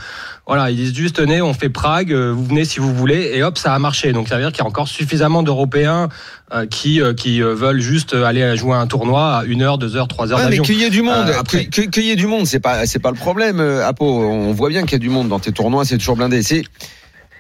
[0.48, 3.44] voilà, ils disent juste tenez, on fait Prague, euh, vous venez si vous voulez, et
[3.44, 4.14] hop, ça a marché.
[4.14, 6.08] Donc ça veut dire qu'il y a encore suffisamment d'Européens
[6.54, 10.08] euh, qui euh, qui veulent juste aller jouer un tournoi à une heure, deux heures,
[10.08, 10.64] trois heures Ouais, mais d'avion.
[10.64, 13.00] qu'il y ait du monde, Euh, après- qu'il y ait du monde, c'est pas c'est
[13.00, 13.60] pas le problème.
[13.60, 16.42] Apo, on voit bien qu'il y a du monde dans tes tournois, c'est toujours blindé.
[16.44, 16.64] C'est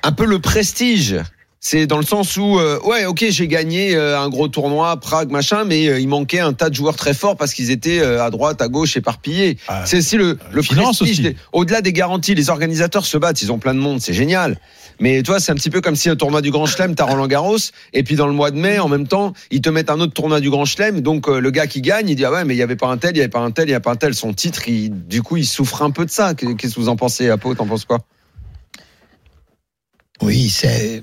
[0.04, 1.16] un peu le prestige.
[1.60, 5.32] C'est dans le sens où euh, ouais, ok, j'ai gagné euh, un gros tournoi, Prague,
[5.32, 8.24] machin, mais euh, il manquait un tas de joueurs très forts parce qu'ils étaient euh,
[8.24, 9.58] à droite, à gauche, éparpillés.
[9.68, 11.36] Ah, c'est aussi le, le finance prestige.
[11.54, 14.60] Au-delà des garanties, les organisateurs se battent, ils ont plein de monde, c'est génial.
[15.00, 17.28] Mais toi, c'est un petit peu comme si un tournoi du Grand Chelem, t'as Roland
[17.28, 17.58] Garros,
[17.94, 20.14] et puis dans le mois de mai, en même temps, ils te mettent un autre
[20.14, 21.02] tournoi du Grand Chelem.
[21.02, 22.88] Donc euh, le gars qui gagne, il dit ah ouais, mais il y avait pas
[22.88, 24.14] un tel, il y avait pas un tel, il y avait pas un tel.
[24.14, 26.36] Son titre, il, du coup, il souffre un peu de ça.
[26.36, 27.56] Qu'est-ce que vous en pensez, Apo?
[27.56, 28.00] T'en penses quoi?
[30.22, 31.02] Oui, c'est.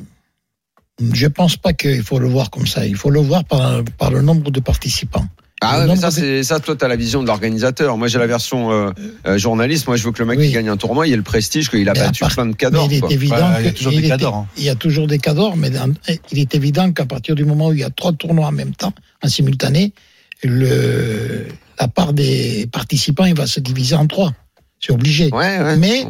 [1.03, 2.87] Je pense pas qu'il faut le voir comme ça.
[2.87, 5.27] Il faut le voir par, par le nombre de participants.
[5.61, 6.61] Ah ouais, mais ça, de- c'est ça.
[6.61, 7.97] Toi, t'as la vision de l'organisateur.
[7.97, 8.91] Moi, j'ai la version euh,
[9.27, 9.87] euh, journaliste.
[9.87, 10.49] Moi, je veux que le mec Oui.
[10.49, 12.55] qui gagne un tournoi, il ait le prestige qu'il a Mais battu part- plein de
[12.55, 12.87] cadors.
[12.91, 13.11] il est quoi.
[13.11, 14.47] évident Ouais, il y a toujours il des est- cadors, hein.
[14.59, 15.95] Il y a toujours des cadors, mais dans-
[16.33, 18.75] il est évident qu'à partir du moment où il y a trois tournois en même
[18.75, 19.95] temps, en simultané,
[20.43, 21.47] le,
[21.81, 24.33] la part des participants, il va se diviser en trois.
[24.81, 25.31] C'est obligé.
[25.33, 25.77] Ouais, ouais.
[25.77, 26.05] Mais-.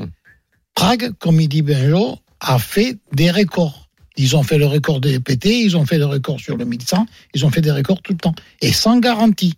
[0.74, 3.83] Prague, comme il dit Benjo, a fait des records.
[4.16, 7.06] Ils ont fait le record des PT, ils ont fait le record sur le 1100,
[7.34, 8.34] ils ont fait des records tout le temps.
[8.60, 9.54] Et sans garantie.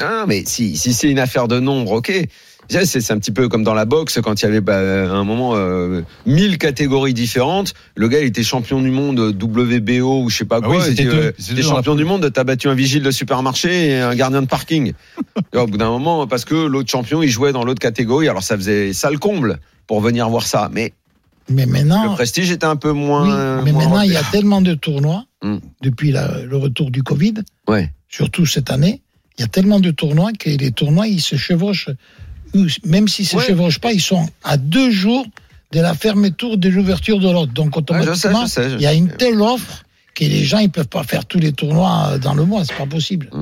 [0.00, 2.26] Ah, mais si, si c'est une affaire de nombre, ok.
[2.68, 5.22] C'est un petit peu comme dans la boxe, quand il y avait bah, à un
[5.22, 7.74] moment euh, 1000 catégories différentes.
[7.94, 10.76] Le gars, il était champion du monde WBO ou je sais pas Ah quoi.
[10.78, 14.42] oui, c'était euh, champion du monde, t'as battu un vigile de supermarché et un gardien
[14.42, 14.94] de parking.
[15.54, 18.42] Et au bout d'un moment, parce que l'autre champion, il jouait dans l'autre catégorie, alors
[18.42, 20.68] ça faisait ça le comble pour venir voir ça.
[20.72, 20.92] Mais
[21.48, 23.62] Mais maintenant, le prestige était un peu oui, moins.
[23.62, 25.58] mais moins maintenant il y a tellement de tournois, Hmm.
[25.82, 27.34] depuis la- le retour du Covid,
[27.68, 27.92] Ouais.
[28.08, 29.02] surtout cette année,
[29.38, 31.90] il y a tellement de tournois que les tournois, ils se chevauchent.
[32.84, 33.44] Même s'ils ne se Ouais.
[33.46, 35.26] chevauchent pas, ils sont à deux jours
[35.72, 37.52] de la fermeture de l'ouverture de l'autre.
[37.52, 40.24] Donc Ouais, je sais, automatiquement, je sais, je il y a une telle offre que
[40.24, 42.86] les gens ils peuvent pas faire tous les tournois euh, dans le mois, c'est pas
[42.86, 43.28] possible.
[43.34, 43.36] Et,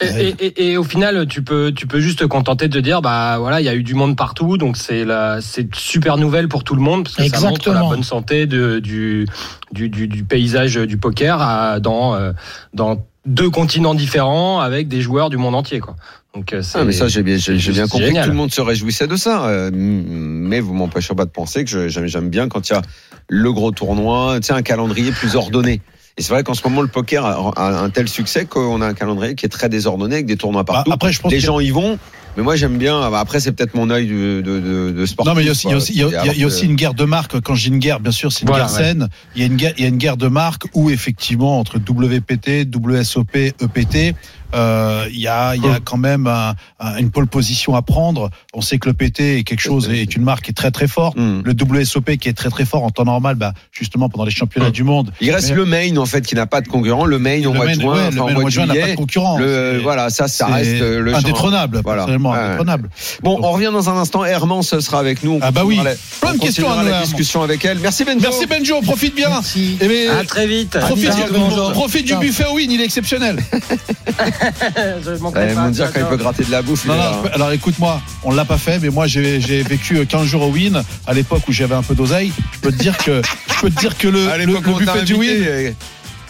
[0.00, 3.36] et- et- et au final, tu peux, tu peux juste te contenter de dire, bah
[3.38, 6.64] voilà, il y a eu du monde partout, donc c'est la, c'est super nouvelle pour
[6.64, 7.88] tout le monde parce que ça montre la Exactement.
[7.90, 9.26] bonne santé de, du,
[9.72, 12.32] du, du, du paysage du poker à- dans, euh,
[12.74, 15.96] dans deux continents différents avec des joueurs du monde entier, quoi.
[16.34, 16.78] Donc euh, c'est.
[16.78, 18.22] Ah, mais ça, j'ai bien, j'ai bien compris génial.
[18.22, 19.46] que tout le monde se réjouissait de ça.
[19.48, 22.82] Euh, mais vous m'empêcherez pas de penser que j'aime bien quand il y a
[23.28, 25.82] le gros tournoi, tu sais, un calendrier plus ordonné.
[26.20, 28.86] Et c'est vrai qu'en ce moment, le poker a, a un tel succès qu'on a
[28.86, 30.92] un calendrier qui est très désordonné avec des tournois Bah, partout.
[30.92, 31.98] après, je pense Les gens y vont.
[32.36, 33.00] Mais moi, j'aime bien.
[33.14, 35.30] Après, c'est peut-être mon œil de, de, de, de sportif.
[35.32, 36.16] Non, mais il y a aussi, il y a aussi, il y a- il y
[36.16, 37.40] a- il y a Alors aussi que- une guerre de marque.
[37.40, 38.82] Quand je dis une guerre, bien sûr, c'est une Voilà, guerre ouais.
[38.84, 39.08] saine.
[39.34, 41.78] Il y a une guerre, il y a une guerre de marque où effectivement entre
[41.78, 44.14] WPT, WSOP, EPT,
[44.54, 48.30] euh, il y a, y a quand même un- un- une pole position à prendre.
[48.54, 50.86] On sait que le PT est quelque chose, est une marque qui est très très
[50.88, 51.16] forte.
[51.18, 51.42] Hmm.
[51.44, 54.68] Le WSOP qui est très très fort en temps normal, bah, justement pendant les championnats
[54.68, 54.72] Hmm.
[54.72, 55.12] du monde.
[55.20, 57.04] Il reste Mais- le main, en fait, qui n'a pas de concurrent.
[57.04, 58.74] Le main au mois de Maine- juin, ouais, enfin, le au Maine mois juin n'a
[58.74, 59.38] pas de concurrent.
[59.38, 61.80] Le, voilà, ça, ça reste euh, le indétrônable.
[61.84, 62.02] Voilà.
[62.02, 62.38] Personnellement, Ouais.
[62.38, 62.90] indétrônable.
[63.22, 64.24] Bon, Donc- on revient dans un instant.
[64.24, 65.32] Hermance sera avec nous.
[65.32, 65.76] On Ah bah oui.
[65.82, 67.78] la- Plein de on questions à la discussion avec elle.
[67.78, 68.20] Merci Benjo.
[68.20, 69.28] Merci Benjo, profite bien.
[69.30, 69.78] Merci.
[69.80, 70.78] Eh ben, À très vite.
[70.78, 71.72] profite, Ciao, du- bonjour.
[71.72, 73.38] profite du buffet win, il est exceptionnel.
[75.04, 76.84] Je manquerai Eh, pas, dire quand il peut gratter de la bouffe.
[76.86, 77.20] Non, non, là, hein.
[77.22, 80.50] peux- alors écoute-moi, on l'a pas fait, mais moi j'ai j'ai vécu 15 jours au
[80.50, 82.32] Win à l'époque où j'avais un peu d'oseille.
[82.54, 83.20] Je peux te dire que
[83.54, 85.72] je peux te dire que le, le, le buffet du invité, Win, euh,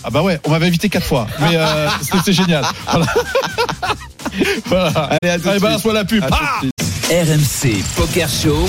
[0.04, 2.64] ah bah ouais, on m'avait invité quatre fois, mais euh, c'était génial.
[2.90, 3.06] Voilà.
[4.66, 4.88] voilà.
[5.22, 6.24] Allez, à tout Allez, balance-moi la pub.
[6.30, 6.60] Ah.
[7.10, 8.68] RMC Poker Show.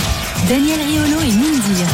[0.49, 1.87] Daniel Riolo et Mindir.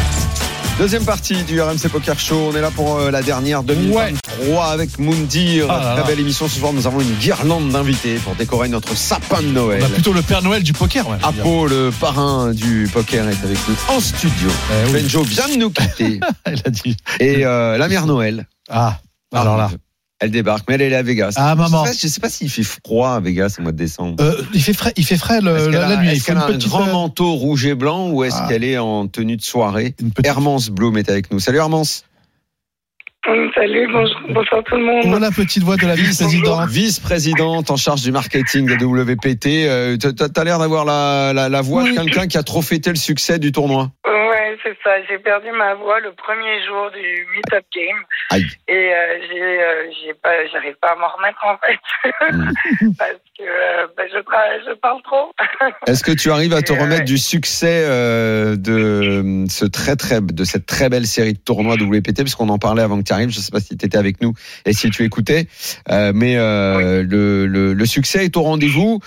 [0.77, 2.49] Deuxième partie du RMC Poker Show.
[2.51, 4.13] On est là pour euh, la dernière demi Ouais.
[4.27, 5.65] froid avec Moundir.
[5.71, 6.03] Ah Très là.
[6.03, 6.71] belle émission ce soir.
[6.71, 9.81] Nous avons une guirlande d'invités pour décorer notre sapin de Noël.
[9.81, 11.09] On a plutôt le Père Noël du poker.
[11.09, 14.49] Ouais, Apo, le parrain du poker, est avec nous en studio.
[14.71, 15.01] Eh oui.
[15.01, 16.19] Benjo vient de nous quitter.
[16.45, 16.95] Elle a dit.
[17.19, 18.47] Et euh, la mère Noël.
[18.69, 18.99] Ah,
[19.33, 19.71] alors là.
[20.19, 21.33] Elle débarque, mais elle est à Vegas.
[21.37, 21.85] Ah, maman.
[21.85, 24.15] Je sais, pas- je sais pas s'il fait froid à Vegas au mois de décembre.
[24.23, 26.09] Euh, il fait frais, il fait frais le- la, a, la nuit.
[26.09, 28.47] Est-ce qu'elle a un grand euh, manteau rouge et blanc ou est-ce Ah.
[28.49, 31.39] qu'elle est en tenue de soirée une petite- Hermance Bloom est avec nous.
[31.39, 32.03] Salut Hermance.
[33.27, 35.03] Hum, Salut, bonjour, bonsoir tout le monde.
[35.13, 36.69] Oh, la petite voix de la vice-présidente.
[36.69, 39.67] Vice-présidente en charge du marketing de WPT.
[39.67, 42.89] Euh, t'as- T'as l'air d'avoir la, la, la voix de quelqu'un qui a trop fêté
[42.89, 43.91] le succès du tournoi.
[44.63, 44.91] C'est ça.
[45.09, 47.97] J'ai perdu ma voix le premier jour du Meetup Game.
[48.31, 48.45] Aïe.
[48.67, 51.77] Et euh, j'ai, euh, j'ai pas, j'arrive pas à m'en remettre en fait,
[52.31, 52.51] Mm.
[52.97, 55.31] parce que euh, bah, je, tra- je parle trop.
[55.87, 60.21] Est-ce que tu arrives à te Et, remettre du succès euh, de ce très très
[60.21, 63.29] de cette très belle série de tournois WPT puisqu'on en parlait avant que tu arrives.
[63.29, 64.33] Je sais pas si tu étais avec nous
[64.65, 65.47] et si tu écoutais,
[65.89, 68.99] mais le, le, le succès est au rendez-vous.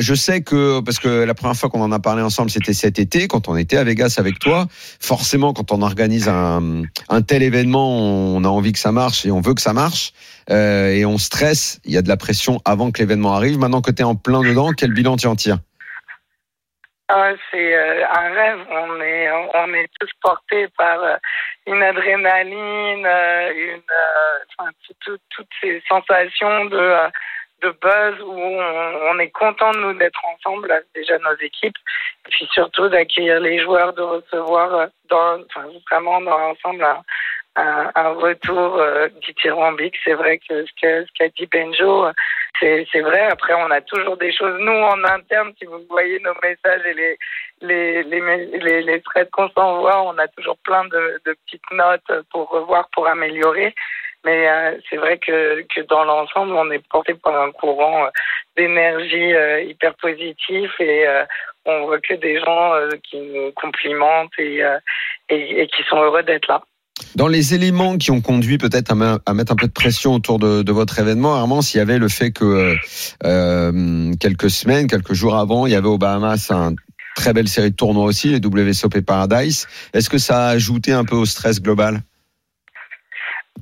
[0.00, 2.98] Je sais que parce que la première fois qu'on en a parlé ensemble, c'était cet
[2.98, 4.66] été quand on était à Vegas avec toi.
[5.00, 6.82] Forcément, quand on organise un,
[7.26, 10.12] tel événement, on a envie que ça marche et on veut que ça marche.
[10.50, 13.58] Euh, et on stresse, il y a de la pression avant que l'événement arrive.
[13.58, 15.58] Maintenant que tu es en plein dedans, quel bilan tu en tires?
[17.08, 18.60] Ah, c'est euh, un rêve.
[18.70, 21.16] On est, on est tous portés par euh,
[21.66, 23.06] une adrénaline,
[25.36, 27.10] toutes ces sensations de,
[27.64, 28.38] de buzz où
[29.10, 31.76] on, est content de nous d'être ensemble, déjà nos équipes,
[32.26, 35.38] et puis surtout d'accueillir les joueurs, de recevoir euh,
[35.90, 36.86] vraiment dans l'ensemble
[37.56, 39.96] un, retour euh, dithyrambique.
[40.04, 42.06] C'est vrai que ce que- ce qu'a dit Benjo,
[42.60, 43.26] c'est vrai.
[43.30, 46.94] Après, on a toujours des choses, nous, en interne, si vous voyez nos messages et
[46.94, 47.18] les,
[47.60, 52.88] les, les, les, les qu'on s'envoie, on a toujours plein de petites notes pour revoir,
[52.92, 53.74] pour améliorer.
[54.24, 58.08] Mais euh, c'est vrai que, que dans l'ensemble, on est porté par un courant euh,
[58.56, 61.24] d'énergie euh, hyper positif et euh,
[61.66, 64.62] on voit que des gens euh, qui nous complimentent et,
[65.28, 66.62] et, qui sont heureux d'être là.
[67.16, 70.14] Dans les éléments qui ont conduit peut-être à, me- à mettre un peu de pression
[70.14, 72.76] autour de, votre événement, Armand, s'il y avait le fait que
[74.18, 76.74] quelques semaines, quelques jours avant, il y avait aux Bahamas un
[77.16, 79.66] très belle série de tournois aussi, les WSOP Paradise.
[79.92, 82.00] Est-ce que ça a ajouté un peu au stress global?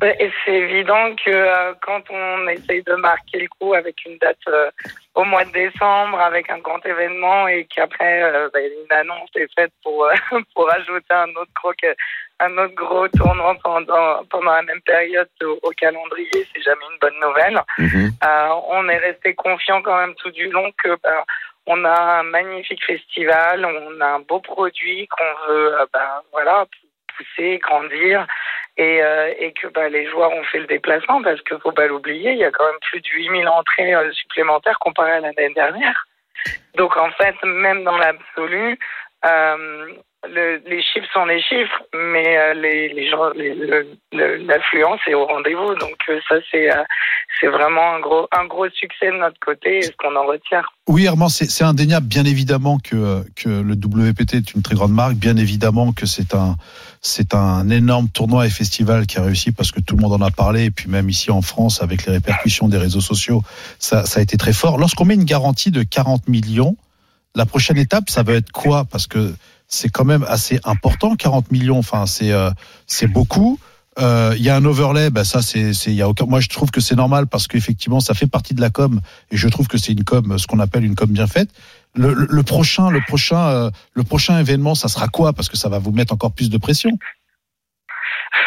[0.02, 4.36] Et c'est évident que euh, quand on essaye de marquer le coup avec une date
[4.48, 4.68] euh,
[5.14, 9.52] au mois de décembre, avec un grand événement, et qu'après euh, bah, une annonce est
[9.54, 10.08] faite pour
[10.54, 11.72] pour ajouter un autre gros
[12.40, 16.98] un autre gros tournoi pendant pendant la même période au, au calendrier, c'est jamais une
[17.00, 17.60] bonne nouvelle.
[17.78, 18.10] Mhm.
[18.70, 21.22] On est resté confiant quand même tout du long que ben,
[21.66, 26.66] on a un magnifique festival, on a un beau produit qu'on veut ben, voilà
[27.22, 28.26] pousser, grandir
[28.76, 31.86] et, euh, et que ben, les joueurs ont fait le déplacement parce qu'il faut pas
[31.86, 35.52] l'oublier, il y a quand même plus de 8000 entrées euh, supplémentaires comparé à l'année
[35.54, 36.06] dernière.
[36.76, 38.78] Donc en fait, même dans l'absolu,
[39.26, 39.86] euh,
[40.28, 43.30] le, les chiffres sont les chiffres, mais les, les gens,
[44.12, 45.74] l'affluence est au rendez-vous.
[45.74, 45.96] Donc
[46.28, 50.24] ça, c'est vraiment un gros un gros succès de notre côté, et ce qu'on en
[50.24, 50.62] retient.
[50.88, 55.14] Oui, Herman, c'est indéniable, bien évidemment que, que le WPT est une très grande marque,
[55.14, 56.54] bien évidemment que c'est un,
[57.02, 60.24] c'est un énorme tournoi et festival qui a réussi parce que tout le monde en
[60.24, 63.42] a parlé, et puis même ici en France, avec les répercussions des réseaux sociaux,
[63.80, 64.78] ça, ça a été très fort.
[64.78, 66.76] Lorsqu'on met une garantie de 40 millions,
[67.34, 68.84] la prochaine étape, ça va être quoi?
[68.84, 69.34] Parce que
[69.66, 72.50] c'est quand même assez important, 40 millions, enfin, c'est euh,
[72.86, 73.58] c'est beaucoup.
[73.98, 76.26] Euh, Il y a un overlay, bah ça c'est, c'est, y a aucun.
[76.26, 79.36] Moi je trouve que c'est normal parce qu'effectivement ça fait partie de la com et
[79.36, 81.50] je trouve que c'est une com, ce qu'on appelle une com bien faite.
[81.94, 85.32] Le, le, le prochain, le prochain, euh, le prochain événement, ça sera quoi?
[85.32, 86.90] Parce que ça va vous mettre encore plus de pression.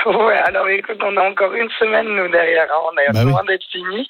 [0.06, 3.32] Ouais, alors écoute, on a encore une semaine nous derrière, on est Bah oui.
[3.32, 4.08] loin d'être fini.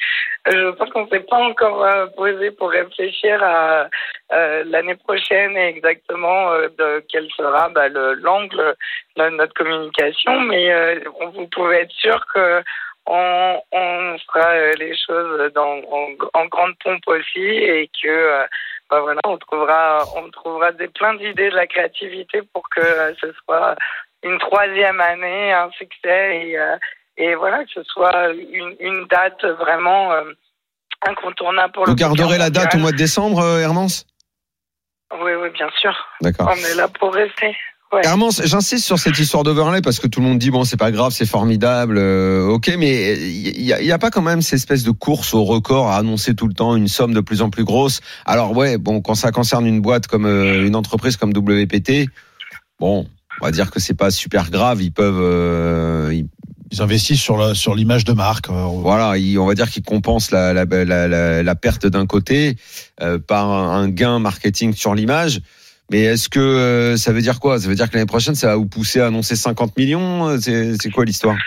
[0.50, 3.88] Je pense qu'on s'est pas encore euh, posé pour réfléchir à
[4.34, 8.76] euh, l'année prochaine et exactement euh, de quel sera bah, le l'angle
[9.18, 10.74] de notre communication, mais
[11.20, 12.62] on, vous pouvez être sûr que
[13.08, 18.46] on, on fera les choses dans, en, en grande pompe aussi et que
[18.90, 23.14] bah voilà, on trouvera on trouvera des plein d'idées de la créativité pour que euh,
[23.20, 23.76] ce soit
[24.24, 26.78] une troisième année, un succès et, euh,
[27.18, 30.24] et voilà que ce soit une, une date vraiment euh,
[31.08, 34.06] incontournable pour Vous le garderez la date au mois de décembre, Hermance?
[35.20, 35.94] Oui, oui, bien sûr.
[36.22, 36.52] D'accord.
[36.52, 37.56] On est là pour rester.
[37.94, 38.02] Ouais.
[38.04, 40.92] Hermance, j'insiste sur cette histoire d'overlay parce que tout le monde dit bon c'est pas
[40.92, 44.56] grave, c'est formidable, euh, ok, mais il y, a- y a pas quand même cette
[44.58, 47.50] espèce de course au record à annoncer tout le temps une somme de plus en
[47.50, 48.02] plus grosse?
[48.26, 52.10] Alors ouais, bon quand ça concerne une boîte comme euh, une entreprise comme WPT,
[52.80, 53.06] bon,
[53.40, 56.28] on va dire que c'est pas super grave, ils peuvent, euh, ils-
[56.72, 58.50] Ils investissent sur la, sur l'image de marque.
[58.50, 62.08] euh, Voilà, il- on va dire qu'ils compensent la, la, la, la- la perte d'un
[62.08, 62.58] côté
[63.02, 65.42] euh, par un un gain marketing sur l'image.
[65.92, 67.60] Mais est-ce que euh, ça veut dire quoi?
[67.60, 70.38] Ça veut dire que l'année prochaine, ça va vous pousser à annoncer 50 millions?
[70.40, 71.38] C'est quoi l'histoire?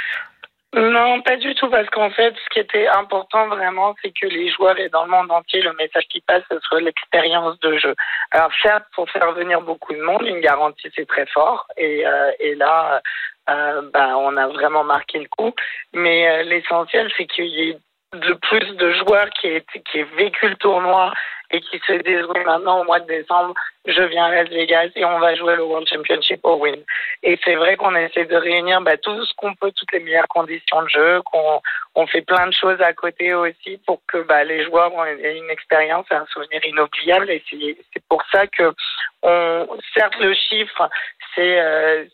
[0.74, 4.50] Non, pas du tout, parce qu'en fait, ce qui était important vraiment, c'est que les
[4.50, 7.94] joueurs et dans le monde entier, le message qui passe, ce soit l'expérience de jeu.
[8.32, 12.30] Alors certes, pour faire venir beaucoup de monde, une garantie, c'est très fort, et, euh,
[12.56, 13.00] là,
[13.48, 15.54] euh, ben, on a vraiment marqué le coup.
[15.94, 17.78] Mais euh, l'essentiel, c'est qu'il y ait
[18.12, 21.12] de plus de joueurs qui aient, qui aient vécu le tournoi
[21.50, 23.54] et qui se oui maintenant au mois de décembre
[23.88, 26.82] je viens à Las Vegas et on va jouer le World Championship au Win.
[27.22, 30.28] Et c'est vrai qu'on essaie de réunir bah, tout ce qu'on peut, toutes les meilleures
[30.28, 31.60] conditions de jeu, qu'on
[31.94, 35.50] on fait plein de choses à côté aussi pour que bah, les joueurs aient une
[35.50, 37.30] expérience un souvenir inoubliable.
[37.30, 38.74] Et c'est pour ça que
[39.22, 40.88] on, certes le chiffre
[41.34, 42.04] c'est euh,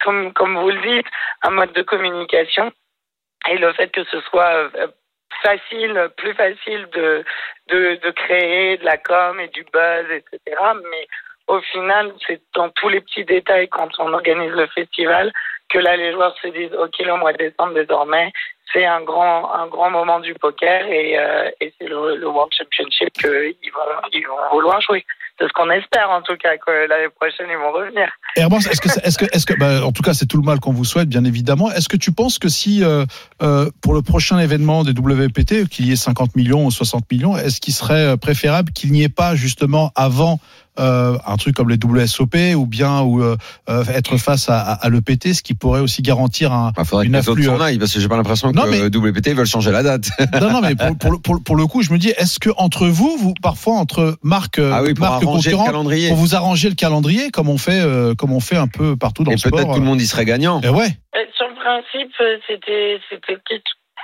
[0.00, 1.06] comme comme vous le dites
[1.42, 2.72] un mode de communication
[3.48, 4.88] et le fait que ce soit euh,
[5.42, 7.24] facile, plus facile de,
[7.68, 10.56] de, de créer de la com et du buzz, etc.
[10.90, 11.06] Mais
[11.46, 15.32] au final, c'est dans tous les petits détails quand on organise le festival
[15.68, 18.32] que là, les joueurs se disent, OK, le mois de décembre, désormais,
[18.72, 23.12] c'est un grand, un grand moment du poker et, euh, et c'est le, World Championship
[23.12, 25.04] qu'ils vont, ils vont vouloir jouer.
[25.38, 28.10] C'est ce qu'on espère, en tout cas, que l'année prochaine, ils vont revenir.
[28.34, 30.58] Hermance, est-ce que, est-ce que, est-ce que, bah, en tout cas, c'est tout le mal
[30.58, 31.70] qu'on vous souhaite, bien évidemment.
[31.70, 33.04] Est-ce que tu penses que si, euh,
[33.40, 37.36] euh, pour le prochain événement des WPT, qu'il y ait 50 millions ou 60 millions,
[37.36, 40.40] est-ce qu'il serait euh, préférable qu'il n'y ait pas justement avant
[40.78, 43.36] euh, un truc comme les WSOP ou bien ou euh,
[43.68, 46.72] euh, être face à, à, à l'EPT, ce qui pourrait aussi garantir un.
[46.78, 48.70] Il faudrait une que les autres afflux, s'en parce que j'ai pas l'impression Non, que
[48.70, 50.08] mais- WPT veulent changer la date.
[50.40, 52.38] Non, non, mais pour, pour, le- pour, le- pour le coup, je me dis, est-ce
[52.38, 55.74] que entre vous, vous parfois entre marques, euh, Ah oui, pour marques concurrentes,
[56.14, 59.30] vous arranger le calendrier, comme on fait, euh, comme on fait un peu partout dans
[59.30, 59.52] Et le sport.
[59.52, 60.60] peut-être tout le monde y serait gagnant.
[60.62, 60.96] Eh ouais.
[61.36, 62.12] Sur le principe,
[62.46, 63.34] c'était c'était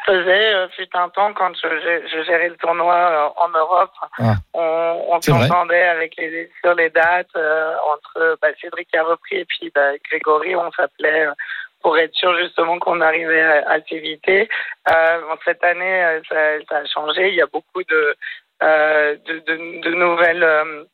[0.06, 1.68] faisait euh, fut un temps quand je,
[2.12, 3.92] je gérais le tournoi euh, en Europe.
[4.18, 4.34] Ah.
[4.52, 9.36] On, on s'entendait avec les sur les dates euh, entre bah, Cédric qui a repris
[9.38, 10.54] et puis bah, Grégory.
[10.56, 11.32] On s'appelait euh,
[11.82, 14.48] pour être sûr justement qu'on arrivait à, à s'éviter.
[14.90, 17.28] Euh, bon, cette année, euh, ça, ça a changé.
[17.28, 18.16] Il y a beaucoup de
[18.62, 20.44] euh, de, de, de nouvelles.
[20.44, 20.84] euh,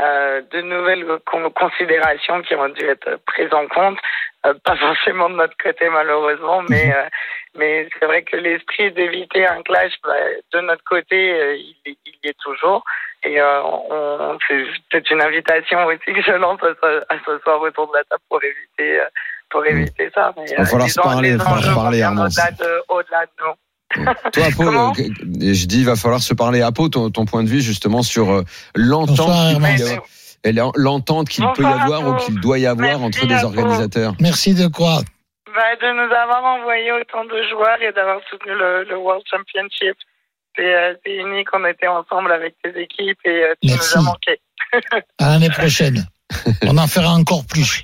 [0.00, 3.98] euh, de nouvelles con- considérations qui ont dû être prises en compte,
[4.46, 7.08] Euh, pas forcément de notre côté malheureusement, mais euh,
[7.56, 10.12] mais c'est vrai que l'esprit d'éviter un clash bah,
[10.52, 12.84] de notre côté, euh, il, y- il y est toujours.
[13.24, 17.86] Et euh, on, c'est peut-être une invitation aussi que je lance à ce, soir autour
[17.88, 19.04] de la table pour éviter euh,
[19.50, 20.32] pour éviter ça.
[20.36, 22.04] Mais, Il va falloir se parler, il va falloir parler.
[22.04, 23.54] Au-delà de, au-delà de nous.
[24.32, 27.44] Toi, Paul, Comment je dis, il va falloir se parler à Pau, ton, ton point
[27.44, 28.42] de vue justement sur euh,
[28.74, 29.16] l'entente
[29.48, 30.04] qu'il peut y avoir-
[30.46, 33.04] et l'en- l'entente qu'il peut y Bonsoir à avoir ou qu'il doit y avoir Merci
[33.04, 34.14] entre des organisateurs.
[34.20, 34.98] Merci de quoi
[35.54, 39.96] Bah, de nous avoir envoyé autant de joueurs et d'avoir soutenu le, le World Championship.
[40.56, 43.96] C'est euh, c'est unique, on était ensemble avec tes équipes et euh, tu Merci.
[43.96, 44.40] nous as manqué.
[45.18, 46.06] À l'année prochaine.
[46.62, 47.82] On en fera encore plus.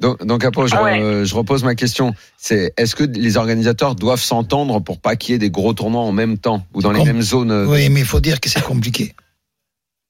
[0.00, 1.00] Donc, donc Apo, je, Ah ouais.
[1.00, 2.14] euh, je repose ma question.
[2.36, 6.02] C'est est-ce que les organisateurs doivent s'entendre pour pas qu'il y ait des gros tournois
[6.02, 8.48] en même temps ou dans les mêmes zones euh, Oui, mais il faut dire que
[8.48, 9.14] c'est compliqué.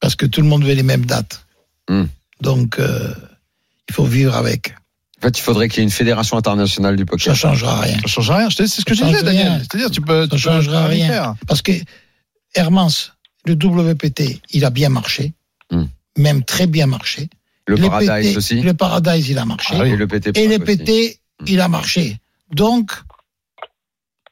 [0.01, 1.47] Parce que tout le monde veut les mêmes dates.
[1.89, 2.07] Hmm.
[2.41, 3.15] Donc, euh,
[3.89, 4.75] il faut vivre avec.
[5.19, 7.35] En fait, il faudrait qu'il y ait une fédération internationale du Ça poker.
[7.37, 7.97] changera rien.
[8.03, 8.51] Ça change rien.
[8.51, 9.61] C'est ce que je Ça disais, Daniel.
[9.61, 10.25] C'est-à-dire, tu peux.
[10.25, 11.07] Ça tu changera peux rien.
[11.09, 11.35] faire.
[11.49, 11.73] Parce que
[12.55, 13.15] Hermance,
[13.47, 15.33] le WPT, il a bien marché.
[15.71, 15.85] Hmm.
[16.19, 17.29] Même très bien marché.
[17.67, 18.61] Le Les Paradise PT aussi.
[18.61, 19.75] Le Paradise, il a marché.
[19.77, 19.91] Ah oui.
[19.91, 20.37] Et le PT.
[20.37, 20.77] Et les aussi.
[20.77, 22.19] PT, il a marché.
[22.53, 22.93] Donc,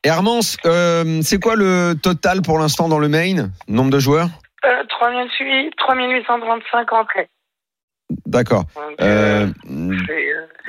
[0.03, 3.51] Hermance, euh, c'est quoi le total pour l'instant dans le main?
[3.69, 4.29] Nombre de joueurs?
[4.65, 7.29] Euh, 38 3835 entrées.
[8.27, 8.65] D'accord.
[8.75, 9.93] Donc, Euh, euh,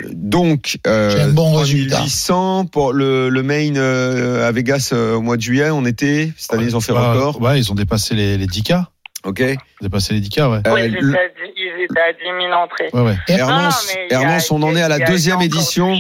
[0.01, 1.97] euh, donc, euh, bon résultat.
[1.97, 5.69] 3800 pour le, le main euh, à Vegas euh, au mois de juillet.
[5.69, 7.41] On était cette année ils ont fait Ouais, record.
[7.41, 8.85] Ouais, ils ont dépassé les, les 10K.
[9.25, 9.39] Ok.
[9.41, 10.59] Ils dépassé les 10K, ouais.
[10.67, 12.89] Euh, oui, ils, le- étaient à 10, ils étaient à 10 000 entrées.
[12.93, 13.17] Ouais, ouais.
[13.27, 15.97] Hermance, Hermance, on en est à la deuxième édition.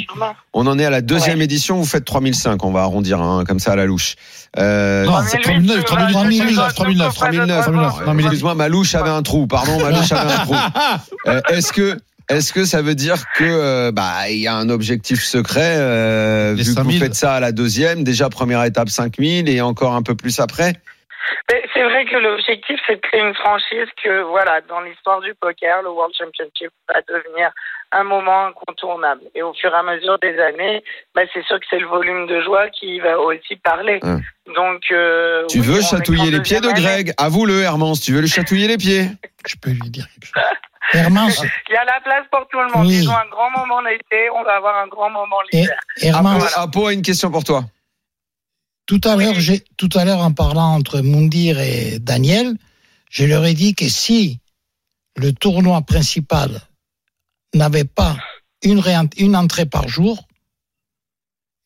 [0.53, 1.45] On en est à la deuxième Ouais.
[1.45, 1.77] édition.
[1.77, 2.63] Vous faites 3005.
[2.63, 4.15] On va arrondir hein, comme ça à la louche.
[4.57, 7.15] Euh, Non, c'est 3009, 3009, 3009, 3009.
[7.65, 8.05] 3009.
[8.05, 9.47] Non, mais les- Excuse-moi, ma louche avait un trou.
[9.47, 10.55] Pardon, ma louche avait un trou.
[11.27, 11.97] Euh, Est-ce que
[12.29, 16.53] est-ce que ça veut dire que euh, bah il y a un objectif secret euh,
[16.57, 16.99] vu que vous 5000.
[16.99, 20.73] faites ça à la deuxième, déjà première étape 5000 et encore un peu plus après?
[21.49, 25.81] C'est vrai que l'objectif, c'est de créer une franchise que, voilà, dans l'histoire du poker,
[25.83, 27.51] le World Championship va devenir
[27.91, 29.21] un moment incontournable.
[29.35, 30.83] Et au fur et à mesure des années,
[31.13, 33.99] bah, c'est sûr que c'est le volume de joie qui va aussi parler.
[34.03, 34.21] Hum.
[34.55, 36.69] Donc, euh, Tu oui, veux chatouiller les pieds de.
[36.69, 37.13] Greg?
[37.17, 38.01] Avoue-le, Hermance.
[38.01, 39.07] Tu veux lui chatouiller les pieds?
[39.47, 40.43] Je peux lui dire quelque chose.
[40.93, 42.87] Hermance, Il y a la place pour tout le monde.
[42.87, 43.01] Oui.
[43.01, 45.77] Ils ont un grand moment l'été, on va avoir un grand moment l'hiver.
[46.01, 47.63] Hermance, Apo, Apo a une question pour toi.
[48.85, 52.53] Tout à l'heure, j'ai, tout à l'heure, en parlant entre Moundir et Daniel,
[53.09, 54.39] je leur ai dit que si
[55.15, 56.49] le tournoi principal
[57.53, 58.15] n'avait pas
[58.63, 60.17] une, entrée par jour,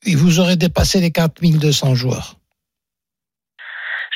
[0.06, 2.36] il vous aurait dépassé les 4200 joueurs.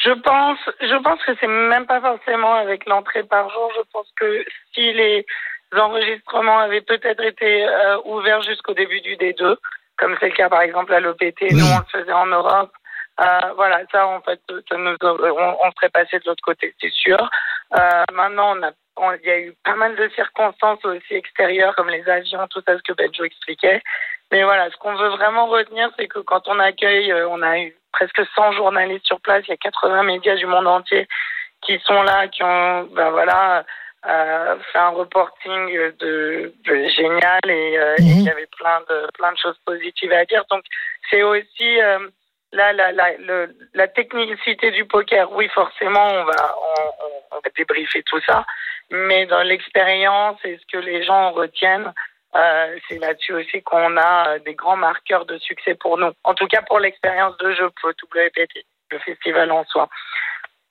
[0.03, 3.71] Je pense, je pense que c'est même pas forcément avec l'entrée par jour.
[3.75, 5.25] Je pense que si les
[5.71, 9.55] enregistrements avaient peut-être été euh, ouverts jusqu'au début du D2,
[9.97, 11.53] comme c'est le cas par exemple à l'OPT, Oui.
[11.53, 12.73] nous on le faisait en Europe.
[13.21, 14.39] Euh, voilà, ça en fait,
[14.69, 17.17] ça nous, on, on serait passé de l'autre côté, c'est sûr.
[17.77, 21.75] Euh, maintenant, on a, on- il y a eu pas mal de circonstances aussi extérieures,
[21.75, 23.81] comme les avions, tout ça, ce que Benjo expliquait.
[24.31, 27.59] Mais voilà, ce qu'on veut vraiment retenir, c'est que quand on accueille, euh, on a
[27.59, 31.07] eu presque 100 journalistes sur place, il y a 80 médias du monde entier
[31.61, 33.63] qui sont là, qui ont, ben voilà,
[34.05, 35.67] euh, fait un reporting
[35.99, 38.19] de, de génial et, euh, et Mhm.
[38.19, 40.43] il y avait plein de plein de choses positives à dire.
[40.51, 40.63] Donc
[41.09, 41.99] c'est aussi euh,
[42.53, 45.31] la, la, la, le, la technicité du poker.
[45.33, 48.45] Oui, forcément, on va on, on, on va débriefer tout ça,
[48.89, 51.91] mais dans l'expérience et ce que les gens retiennent.
[52.35, 56.11] Euh, c'est là-dessus aussi qu'on a euh, des grands marqueurs de succès pour nous.
[56.23, 59.87] En tout cas pour l'expérience de jeu pour WPT, le festival en soi.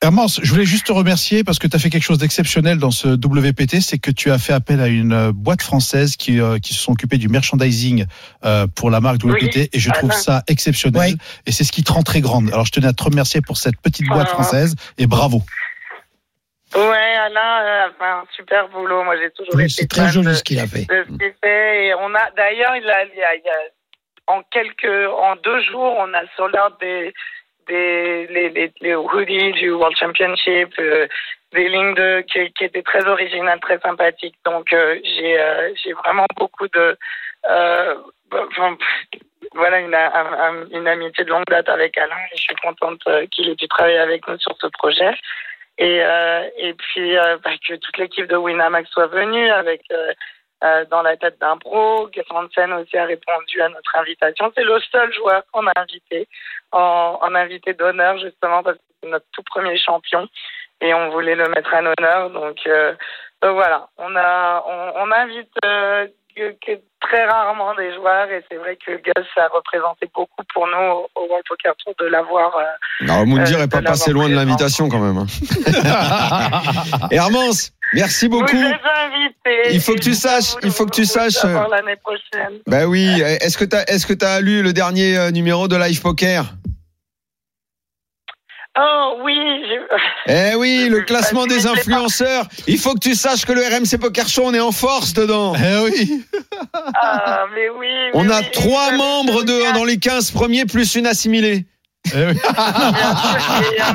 [0.05, 2.91] Hermance, je voulais juste te remercier parce que tu as fait quelque chose d'exceptionnel dans
[2.91, 6.59] ce WPT, c'est que tu as fait appel à une euh, boîte française qui, euh,
[6.59, 8.07] qui se sont occupés du merchandising
[8.45, 9.69] euh, pour la marque WPT Oui.
[9.73, 11.17] et je trouve Ah, ça exceptionnel Oui.
[11.47, 12.49] et c'est ce qui te rend très grande.
[12.53, 14.35] Alors je tenais à te remercier pour cette petite boîte Ah.
[14.35, 15.41] française et bravo.
[16.75, 19.05] Ouais, Alain euh, a fait un super boulot.
[19.05, 20.87] Moi, j'ai toujours Oui, été c'est très joli de, ce qu'il a fait.
[20.87, 21.87] de ce qu'il fait.
[21.87, 25.37] Et on a, d'ailleurs, il a, il y a, il y a- en quelques, en
[25.45, 27.13] deux jours, on a sold out des,
[27.67, 28.27] des,
[28.81, 31.07] les, hoodies du World Championship, euh,
[31.53, 31.95] des lignes
[32.25, 34.37] qui, étaient très originales, très sympathiques.
[34.45, 36.97] Donc, euh, j'ai, euh, j'ai vraiment beaucoup de,
[39.55, 42.17] voilà, une, un- un- une amitié de longue date avec Alain.
[42.33, 45.13] Et je suis contente qu'il ait pu travailler avec nous sur ce projet.
[45.79, 45.99] Et,
[46.59, 49.83] et puis bah, que toute l'équipe de Winamax soit venue avec
[50.63, 52.09] euh, euh, dans la tête d'un pro.
[52.31, 54.53] Hansen aussi a répondu à notre invitation.
[54.57, 56.29] C'est le seul joueur qu'on a invité
[56.73, 60.29] en, en invité d'honneur justement parce que c'est notre tout premier champion
[60.81, 62.31] et on voulait le mettre en honneur.
[62.31, 62.93] Donc, euh,
[63.43, 68.43] donc voilà, on a on, on invite euh, que, que très rarement des joueurs et
[68.51, 72.07] c'est vrai que Gus a représenté beaucoup pour nous au, au World Poker Tour de
[72.07, 72.57] l'avoir.
[72.57, 72.65] euh,
[73.09, 74.45] Alors, Moundir Euh, est pas passé loin de présent.
[74.47, 75.19] l'invitation quand même.
[75.19, 75.27] hein.
[77.11, 78.57] Hermance, merci beaucoup.
[78.57, 79.73] Vous êtes invité.
[79.75, 82.59] Il faut que tu saches, il faut que tu saches, l'année prochaine.
[82.67, 85.77] Bah oui, est-ce que tu as, est-ce que as lu le dernier euh, numéro de
[85.77, 86.55] Live Poker?
[88.79, 89.35] Oh oui,
[89.69, 92.47] j'ai- Eh oui, le classement des Je influenceurs.
[92.67, 95.53] Il faut que tu saches que le RMC Poker Show, on est en force dedans.
[95.55, 96.25] Eh oui.
[96.95, 97.89] ah, mais oui.
[98.15, 101.67] On a oui, trois membres de, dans les 15 premiers, plus une assimilée.
[102.15, 102.35] Eh oui.
[102.39, 103.95] sûr, et, euh,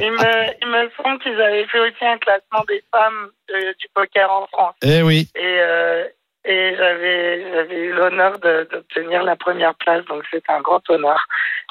[0.00, 3.86] il, me, il me semble qu'ils avaient fait aussi un classement des femmes euh, du
[3.94, 4.74] poker en France.
[4.82, 5.28] Eh oui.
[5.34, 6.04] Et, euh,
[6.48, 11.18] et j'avais, j'avais eu l'honneur de- d'obtenir la première place, donc c'est un grand honneur.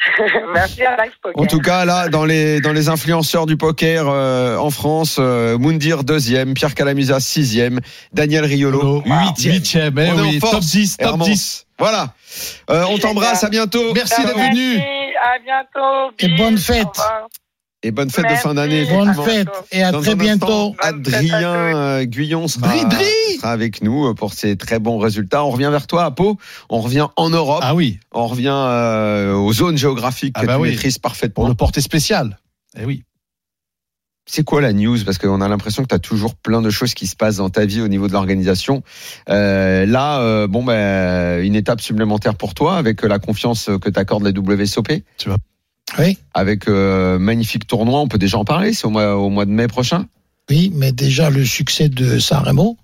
[0.54, 1.42] Merci à Live Poker.
[1.42, 5.58] En tout cas, là, dans les, dans les influenceurs du poker euh, en France, euh,
[5.58, 7.80] Moundir deuxième, Pierre Calamusa sixième,
[8.12, 9.54] Daniel Riolo huitième.
[9.54, 9.98] Huitième.
[10.00, 10.40] Eh On est en oui.
[10.40, 10.98] force, Top 10.
[10.98, 11.28] Top Hermance.
[11.30, 11.65] 10.
[11.80, 12.14] Voilà.
[12.70, 13.94] Euh, on t'embrasse, à bientôt.
[13.94, 14.80] Merci d'être Merci, venu.
[14.80, 16.16] à bientôt.
[16.20, 16.88] Et bonne fête.
[17.84, 18.86] Et bonne fête de fin d'année.
[18.86, 20.76] Bonne fête et à Dans très instant, bientôt.
[20.80, 23.38] Adrien euh, Guyon sera, Dri, dri.
[23.38, 25.44] sera avec nous euh, pour ses très bons résultats.
[25.46, 26.38] On revient vers toi, à Pau.
[26.70, 27.60] On revient en Europe.
[27.62, 28.00] Ah oui.
[28.12, 30.70] On revient euh, aux zones géographiques Ah que bah tu oui.
[30.72, 31.48] maîtrises Pour parfaitement.
[31.48, 32.40] le porté spécial.
[32.80, 33.04] Eh oui.
[34.28, 34.98] C'est quoi la news?
[35.06, 37.50] Parce qu'on a l'impression que tu as toujours plein de choses qui se passent dans
[37.50, 38.82] ta vie au niveau de l'organisation.
[39.30, 44.24] Euh, là, euh, bon, ben, une étape supplémentaire pour toi avec la confiance que t'accordes
[44.24, 45.04] la WSOP.
[46.00, 48.74] Oui, Avec euh, magnifique tournoi, on peut déjà en parler.
[48.74, 50.06] C'est au mois, au mois de mai prochain.
[50.50, 52.78] oui, mais déjà le succès de San Remo.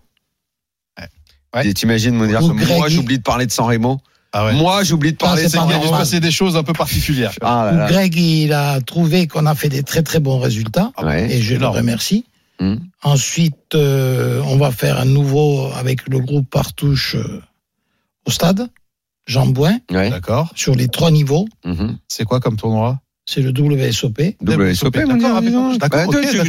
[1.55, 1.67] Ouais.
[1.67, 3.99] Et T'imagines me dire, Ou moi j'oublie de parler de San Remo.
[4.33, 4.53] Ah ouais.
[4.53, 5.91] Moi j'oublie de Ah, parler de c'est San pas Il a dû se Remo.
[5.91, 6.01] normal.
[6.01, 7.33] passer des choses un peu particulières.
[7.41, 7.87] Ah là où là.
[7.89, 11.29] Greg, il a trouvé qu'on a fait des très très bons résultats Ouais.
[11.31, 12.25] et je le remercie.
[12.61, 12.79] Hum.
[13.03, 17.41] Ensuite, euh, on va faire un nouveau avec le groupe Partouche euh,
[18.25, 18.69] au stade,
[19.27, 20.09] Jean Bouin, Ouais.
[20.11, 20.49] D'accord.
[20.55, 21.47] sur les trois niveaux.
[21.65, 21.97] Mhm.
[22.07, 23.00] C'est quoi comme tournoi?
[23.25, 24.35] C'est le WSOP.
[24.41, 25.89] WSOP, D'accord, d'accord, Bah,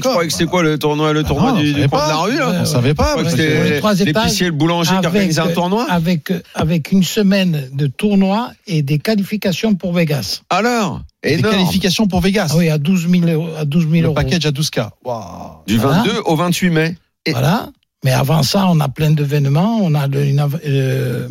[0.00, 2.60] croyais que c'était quoi le tournoi, le Ah tournoi du, coin de la rue là
[2.62, 3.16] On savait pas.
[3.22, 5.86] Je c'était l'épicier le boulanger qui organisait un tournoi.
[5.90, 10.40] Avec, avec une semaine de tournoi et des qualifications pour Vegas.
[10.48, 12.48] Alors, Des qualifications pour Vegas.
[12.52, 13.48] Ah oui, à 12 000 euros.
[13.56, 14.14] À 12 000 Le euros.
[14.14, 14.88] package à 12K.
[15.04, 15.22] Waouh.
[15.66, 15.98] Du Voilà.
[15.98, 16.96] 22 au 28 mai.
[17.30, 17.68] Voilà.
[18.04, 19.78] Mais avant ça, on a plein d'événements.
[19.82, 20.24] On a le,
[20.66, 21.28] euh,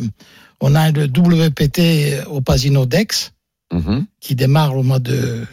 [0.60, 3.32] on a le WPT au Pasino Dex
[3.72, 4.06] Mhm.
[4.20, 5.46] qui démarre au mois de,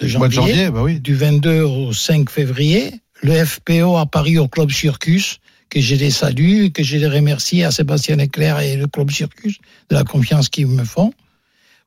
[0.00, 0.98] de Mois de janvier, bah oui.
[1.00, 3.00] du 22 au 5 février.
[3.22, 5.38] Le FPO à Paris au Club Circus,
[5.70, 9.58] que je les salue, que je les remercie à Sébastien Leclerc et le Club Circus
[9.90, 11.12] de la confiance qu'ils me font.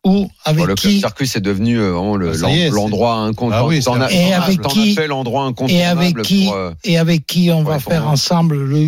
[0.06, 3.64] Ou avec Bon, le club qui circus est devenu euh, le- Ah, l'endroit incontournable.
[3.64, 7.26] Ah oui, Et avec qui- fait l'endroit et incontournable avec qui pour, euh, et avec
[7.28, 8.88] qui on va faire ensemble le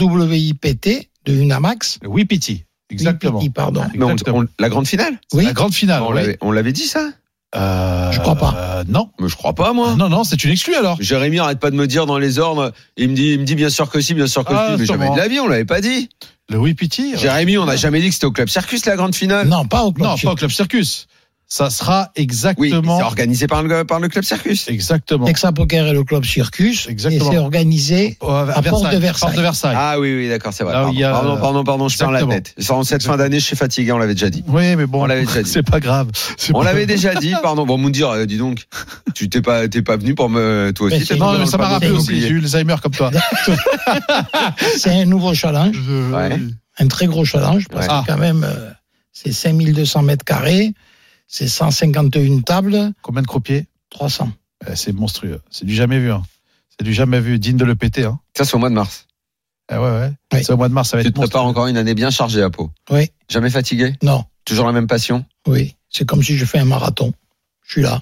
[0.00, 1.98] WIPT de Unamax.
[2.06, 2.64] Oui, Piti.
[2.90, 3.40] Exactement.
[3.54, 3.82] Pardon.
[3.94, 4.38] mais on- Exactement.
[4.38, 5.44] on- la grande finale Oui.
[5.44, 6.02] La grande finale.
[6.02, 6.14] On
[6.48, 6.54] oui.
[6.54, 7.10] l'avait- dit ça
[7.54, 8.54] Euh, Je crois pas.
[8.56, 9.08] euh, non.
[9.20, 9.94] Mais je crois pas, moi.
[9.96, 10.96] Non, non, c'est une exclue alors.
[11.00, 13.54] Jérémy arrête pas de me dire dans les ordres, il me dit, il me dit
[13.54, 15.46] bien sûr que si, bien sûr que Ah, si, mais jamais de la vie, on
[15.46, 16.08] l'avait pas dit.
[16.50, 17.16] Le Oui Piti.
[17.16, 19.48] Jérémy, on n'a jamais dit que c'était au club Circus la grande finale.
[19.48, 21.06] Non, pas au Club Non, pas au Club Circus.
[21.48, 22.98] Ça sera Oui, exactement.
[22.98, 24.66] c'est organisé par le, par le club Circus.
[24.68, 25.26] exactement.
[25.26, 26.88] Texa Poker et le Club Circus.
[26.88, 27.30] Exactement.
[27.30, 29.28] Et c'est organisé à porte de Versailles.
[29.28, 29.76] Porte de Versailles.
[29.78, 30.72] Ah oui, oui, d'accord, c'est vrai.
[30.72, 32.52] Pardon, a- pardon, pardon, pardon, je perds la tête.
[32.68, 34.42] En cette fin d'année, je suis fatigué, on l'avait déjà dit.
[34.48, 35.50] Oui, mais bon, On l'avait déjà dit.
[35.50, 36.08] c'est pas grave.
[36.52, 37.64] On pas- l'avait déjà dit, pardon.
[37.64, 38.64] Bon, Moundir, euh, dis donc,
[39.14, 41.44] tu t'es pas, t'es pas venu pour me, toi Mais aussi, c'est- t'es Non, venu
[41.44, 42.20] mais ça m'a rappelé aussi.
[42.20, 43.12] J'ai eu Alzheimer comme toi.
[44.76, 46.38] C'est un nouveau challenge, Je- Ouais.
[46.78, 48.70] un très gros challenge, parce que quand même, euh,
[49.12, 50.74] c'est 5200 mètres carrés,
[51.26, 54.30] c'est 151 tables, Combien de croupiers 300.
[54.68, 55.40] Eh, C'est monstrueux.
[55.50, 56.10] C'est du jamais vu.
[56.12, 56.22] hein.
[56.78, 57.38] C'est du jamais vu.
[57.38, 58.04] Digne de le péter.
[58.04, 58.20] Hein.
[58.36, 59.06] Ça, c'est au mois de mars.
[59.70, 60.12] Eh ouais, ouais.
[60.32, 60.44] Oui.
[60.44, 60.90] C'est au mois de mars.
[60.90, 62.70] Ça va Tu être te prépares encore une année bien chargée à peau.
[62.90, 63.94] Oui, Jamais fatigué?
[64.02, 65.24] non, Toujours la même passion?
[65.46, 65.74] oui.
[65.88, 67.12] C'est comme si je fais un marathon.
[67.64, 68.00] Je suis là.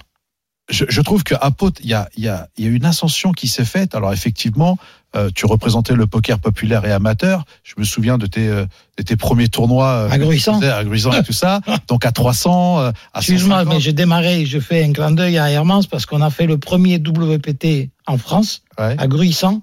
[0.69, 2.83] je, je trouve qu'à Pau, il y a, il y, a, il y a une
[2.83, 3.95] ascension qui s'est faite.
[3.95, 4.77] Alors effectivement,
[5.15, 7.45] euh, tu représentais le poker populaire et amateur.
[7.63, 8.65] Je me souviens de tes, euh,
[8.97, 9.87] de tes premiers tournois.
[9.87, 10.59] euh, À Gruissant.
[10.61, 11.61] à Gruissant et tout ça.
[11.87, 13.73] Donc à 300, euh, à Excuse-moi, 150.
[13.73, 16.57] mais j'ai démarré, je fais un clin d'œil à Hermance parce qu'on a fait le
[16.57, 18.95] premier WPT en France, Ouais.
[18.97, 19.61] à Gruissant,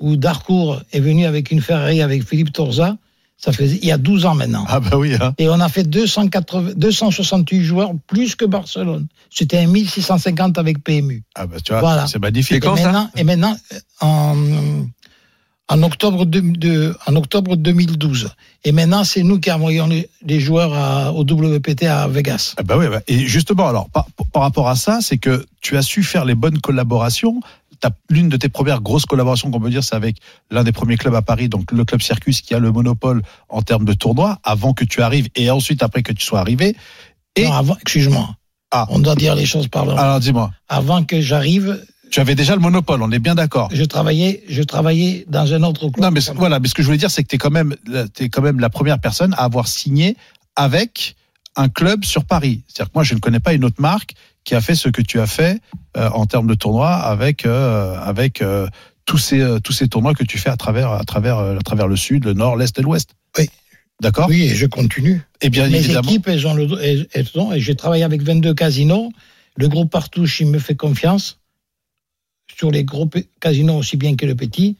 [0.00, 2.96] où Darcourt est venu avec une Ferrari avec Philippe Torza.
[3.36, 4.64] Ça faisait il y a 12 ans maintenant.
[4.68, 5.14] Ah bah oui.
[5.20, 5.34] Hein.
[5.38, 9.06] Et on a fait 280, 268 joueurs, plus que Barcelone.
[9.30, 11.22] C'était un 1650 avec PMU.
[11.34, 12.06] Ah bah tu vois, Voilà.
[12.06, 12.56] c'est magnifique.
[12.56, 13.56] Et quand et, ça maintenant, et maintenant,
[14.00, 14.36] en,
[15.68, 18.30] en, octobre de, de- en octobre 2012.
[18.64, 22.54] Et maintenant, c'est nous qui envoyons les, les joueurs à- au WPT à Vegas.
[22.56, 25.76] Ah bah oui, bah, et justement, alors par, par rapport à ça, c'est que tu
[25.76, 27.40] as su faire les bonnes collaborations.
[28.10, 30.16] L'une de tes premières grosses collaborations qu'on peut dire, c'est avec
[30.50, 33.62] l'un des premiers clubs à Paris, donc le club Circus, qui a le monopole en
[33.62, 36.76] termes de tournois, avant que tu arrives et ensuite après que tu sois arrivé.
[37.36, 38.36] Et Non, avant, excuse-moi.
[38.70, 38.86] Ah.
[38.90, 39.94] On doit dire les choses par là.
[40.00, 43.68] alors dis-moi, Avant que j'arrive, tu avais déjà le monopole, on est bien d'accord.
[43.72, 46.04] je travaillais, je travaillais dans un autre club.
[46.04, 47.74] Non, mais voilà, mais ce que je voulais dire, c'est que tu es quand même,
[48.18, 50.16] es quand même la première personne à avoir signé
[50.56, 51.16] avec
[51.56, 52.62] un club sur Paris.
[52.66, 54.14] C'est-à-dire que moi, je ne connais pas une autre marque
[54.44, 55.60] qui a fait ce que tu as fait
[55.96, 58.68] euh, en termes de tournois avec euh, avec euh,
[59.06, 61.96] tous ces tous ces tournois que tu fais à travers à travers à travers le
[61.96, 63.10] sud, le nord, l'est et l'ouest.
[63.38, 63.48] Oui.
[64.00, 64.28] D'accord?
[64.28, 65.22] Oui, et je continue.
[65.40, 66.08] Et bien Mes évidemment.
[66.08, 69.10] équipes, elles ont le, elles, elles ont, et j'ai travaillé avec 22 casinos.
[69.56, 71.38] Le groupe Partouche, il me fait confiance.
[72.56, 73.08] Sur les gros
[73.40, 74.76] casinos aussi bien que le petit.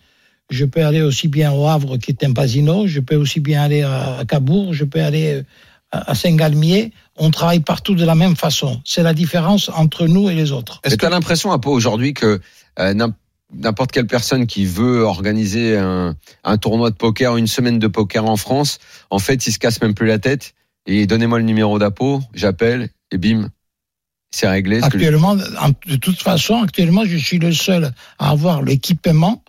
[0.51, 2.87] Je peux aller aussi bien au Havre, qui est un casino.
[2.87, 4.75] Je peux aussi bien aller à, à Cabourg.
[4.75, 5.45] Je peux aller
[5.91, 6.93] à, à Saint-Galmier.
[7.17, 8.81] On travaille partout de la même façon.
[8.85, 10.81] C'est la différence entre nous et les autres.
[10.85, 12.41] Est-ce que tu as l'impression un peu aujourd'hui que
[12.81, 13.15] euh, n'im-
[13.53, 18.25] n'importe quelle personne qui veut organiser un, un tournoi de poker, une semaine de poker
[18.25, 18.79] en France,
[19.11, 20.55] en fait, il se casse même plus la tête
[20.87, 23.49] et donnez-moi le numéro d'apo, j'appelle et bim,
[24.33, 24.83] c'est réglé.
[24.83, 29.45] Actuellement, en- de toute façon, actuellement, je suis le seul à avoir l'équipement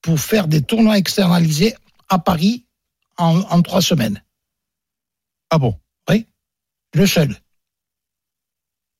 [0.00, 1.74] pour faire des tournois externalisés
[2.08, 2.64] à Paris
[3.18, 4.22] en, en trois semaines.
[5.50, 5.76] Ah bon?
[6.94, 7.36] Le seul.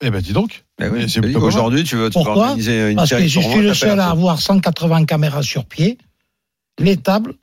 [0.03, 0.65] Eh ben dis donc.
[0.79, 3.41] Ben oui, c'est plutôt Aujourd'hui, tu veux, tu veux Pourquoi organiser une Parce que je
[3.41, 5.99] suis le seul à avoir 180 caméras sur pied,
[6.79, 7.35] les tables,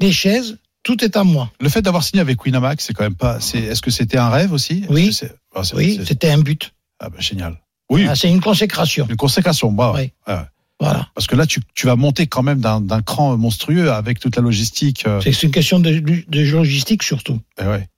[0.00, 1.52] les chaises, tout est à moi.
[1.60, 3.38] Le fait d'avoir signé avec Winamax, c'est quand même pas.
[3.40, 3.60] C'est.
[3.60, 4.84] Est-ce que c'était un rêve aussi?
[4.88, 5.16] Oui.
[5.54, 6.72] ah, Oui, c'était un but.
[6.98, 7.60] Ah ben génial.
[7.88, 8.06] Oui.
[8.08, 9.06] Ah, C'est une consécration.
[9.08, 9.70] Une consécration.
[9.70, 10.10] Bah, Oui.
[10.26, 10.40] ouais.
[10.80, 11.08] Voilà.
[11.14, 14.34] Parce que là, tu, tu vas monter quand même d'un d'un cran monstrueux avec toute
[14.34, 15.04] la logistique.
[15.06, 17.38] euh, C'est c'est une question de, de logistique surtout.
[17.60, 17.88] eh ouais.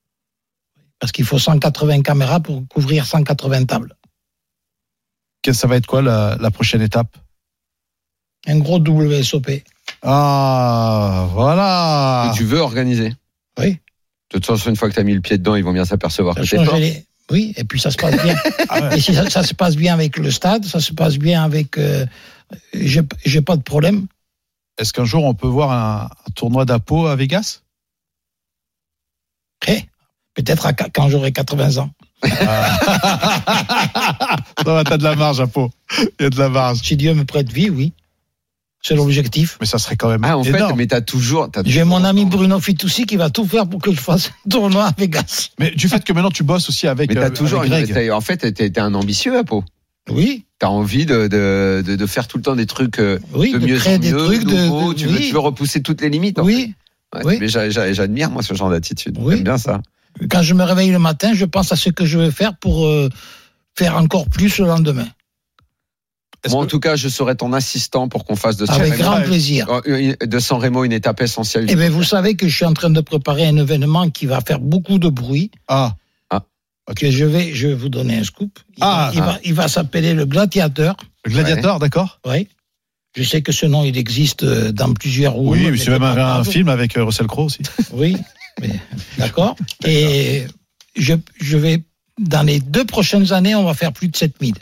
[1.01, 3.97] Parce qu'il faut 180 caméras pour couvrir 180 tables.
[5.43, 7.17] Qu'est-ce- Ça va être quoi la, la prochaine étape?
[8.47, 9.63] Un gros WSOP.
[10.03, 12.31] Ah, voilà.
[12.33, 13.13] Que tu veux organiser.
[13.59, 13.73] Oui.
[13.73, 13.79] De
[14.39, 16.35] toute façon, une fois que tu as mis le pied dedans, ils vont bien s'apercevoir
[16.35, 18.37] que c'est les- Oui, et puis ça se passe bien.
[18.69, 18.99] Ah ouais.
[18.99, 21.79] et si ça, ça se passe bien avec le stade, ça se passe bien avec.
[21.79, 22.05] euh,
[22.75, 24.07] j'ai pas de problème.
[24.79, 27.63] Est-ce qu'un jour on peut voir un, un tournoi d'Apo à Vegas?
[30.35, 31.91] Peut-être quand j'aurai 80 ans.
[34.67, 35.71] Non, t'as de la marge, Apo.
[36.19, 36.79] Il y a de la marge.
[36.83, 37.93] Si Dieu me prête vie, oui.
[38.83, 39.57] C'est l'objectif.
[39.61, 40.77] Mais ça serait quand même Ah, en fait, énorme.
[40.77, 41.49] mais t'as toujours.
[41.57, 44.51] J'ai toujours- mon ami Bruno Fitoussi qui va tout faire pour que je fasse un
[44.51, 45.49] tournoi à Vegas.
[45.59, 47.61] Mais du fait que maintenant tu bosses aussi avec, Mais euh, t'as toujours.
[47.61, 47.95] avec Greg.
[48.09, 49.65] t'as- En fait, t'es un ambitieux, Apo.
[50.11, 53.53] Oui, T'as envie de, de, de, de faire tout le temps des trucs euh, oui,
[53.53, 54.93] de de, mieux créer en des mieux, trucs, de, nouveaux.
[54.93, 56.39] de- tu, veux, oui, tu veux repousser toutes les limites.
[56.39, 56.75] en oui.
[57.15, 57.19] fait.
[57.19, 57.37] Ouais, oui.
[57.41, 59.17] Mais j'a- j'a- j'admire, moi, ce genre d'attitude.
[59.19, 59.37] Oui.
[59.37, 59.81] J'aime bien ça.
[60.31, 62.87] Quand je me réveille le matin, je pense à ce que je vais faire pour
[62.87, 63.09] euh,
[63.77, 65.09] faire encore plus le lendemain.
[66.51, 69.03] Moi, en tout cas, je serai ton assistant pour qu'on fasse de San Avec Remo-
[69.03, 69.67] grand plaisir.
[69.87, 71.65] euh, de San Remo une étape essentielle.
[71.71, 74.43] Eh bien, vous savez que je suis en train de préparer un événement qui va
[74.43, 75.51] faire beaucoup de bruit.
[75.69, 75.95] Ah,
[76.97, 78.59] Que je vais, je vais vous donner un scoop.
[78.77, 80.97] Il Ah, va, il va, il va s'appeler le Gladiateur.
[81.25, 82.47] le gladiateur, d'accord Oui.
[83.17, 85.53] Je sais que ce nom, il existe euh, dans plusieurs roues.
[85.53, 86.47] Oui, c'est même un, un grave.
[86.51, 87.63] film avec Russell Crowe aussi.
[87.93, 88.17] Oui,
[89.19, 89.57] d'accord.
[89.85, 90.45] Et
[90.97, 91.83] je, je vais,
[92.21, 94.55] dans les deux prochaines années, on va faire plus de 7000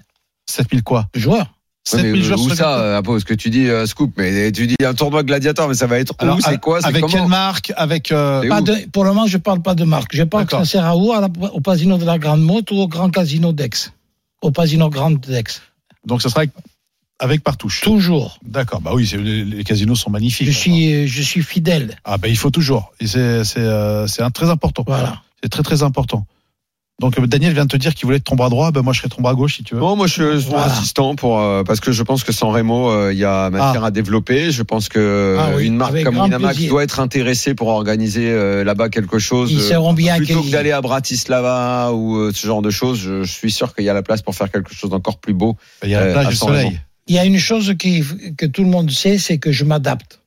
[0.48, 1.08] 7000 quoi?
[1.14, 1.52] Joueurs.
[1.92, 3.10] Ouais, mais, 7000 joueurs où ça, gladiateur.
[3.12, 5.86] euh, ce que tu dis, euh, Scoop, mais tu dis un tournoi gladiateur, mais ça
[5.88, 8.12] va être Alors, où, c'est quoi, Avec quelle marque Avec.
[8.12, 10.14] euh, Pas de, pour le moment, je parle pas de marque.
[10.14, 11.12] Je parle que ça sert à où?
[11.12, 13.92] À la- Au Casino de la Grande Motte ou au Grand Casino d'Aix?
[14.42, 15.60] Au Casino Grand d'Aix.
[16.06, 16.50] Donc ça sera avec,
[17.22, 17.80] avec Partouche.
[17.80, 18.38] Toujours.
[18.44, 20.46] D'accord, bah oui, les, les casinos sont magnifiques.
[20.48, 21.96] Je suis, je suis fidèle.
[22.04, 22.92] Ah bah il faut toujours.
[23.00, 24.84] Et c'est c'est euh, c'est un très important.
[24.86, 25.22] Voilà.
[25.42, 26.26] C'est très très important.
[27.00, 28.92] Donc euh, Daniel vient de te dire qu'il voulait être ton bras droit, ben moi
[28.92, 29.80] je serai ton bras gauche si tu veux.
[29.80, 30.66] Non, moi je suis Voilà.
[30.66, 33.82] assistant pour euh, parce que je pense que sans Remo, euh, il y a matière
[33.82, 34.52] à développer.
[34.52, 36.70] Je pense que Ah oui, une marque avec comme Winamax plaisir.
[36.70, 39.50] doit être intéressée pour organiser euh, là-bas quelque chose.
[39.50, 43.24] Ils seront bien plutôt que d'aller à Bratislava ou euh, ce genre de choses, je,
[43.24, 45.56] je suis sûr qu'il y a la place pour faire quelque chose d'encore plus beau.
[45.82, 46.78] Il y a la euh, plage du soleil.
[47.06, 48.02] Il y a une chose qui,
[48.36, 50.22] que tout le monde sait, c'est que je m'adapte.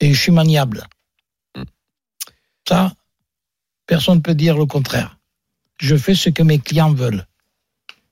[0.00, 0.86] Et je suis maniable.
[1.56, 1.64] Hmm.
[2.68, 2.92] Ça,
[3.86, 5.18] personne ne peut dire le contraire.
[5.78, 7.26] Je fais ce que mes clients veulent.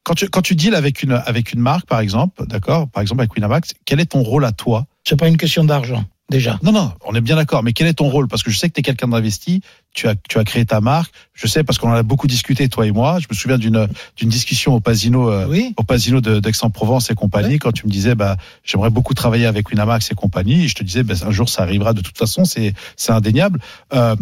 [0.02, 3.20] Quand tu quand tu deals avec une avec une marque par exemple, d'accord, par exemple
[3.20, 4.86] avec Winamax, quel est ton rôle à toi?
[5.04, 6.58] C'est pas une question d'argent, déjà.
[6.62, 8.28] Non non, on est bien d'accord, mais quel est ton rôle?
[8.28, 9.62] Parce que je sais que tu es quelqu'un d'investi,
[9.94, 12.68] tu as tu as créé ta marque, je sais parce qu'on en a beaucoup discuté
[12.68, 15.74] toi et moi, je me souviens d'une d'une discussion au Pasino euh, Oui.
[15.76, 20.10] au Pasino d'Aix-en-Provence et compagnie, quand tu me disais, bah, j'aimerais beaucoup travailler avec Winamax
[20.10, 22.74] et compagnie, et je te disais, bah, un jour ça arrivera de toute façon, c'est,
[22.96, 23.60] c'est indéniable.
[23.92, 24.16] Euh,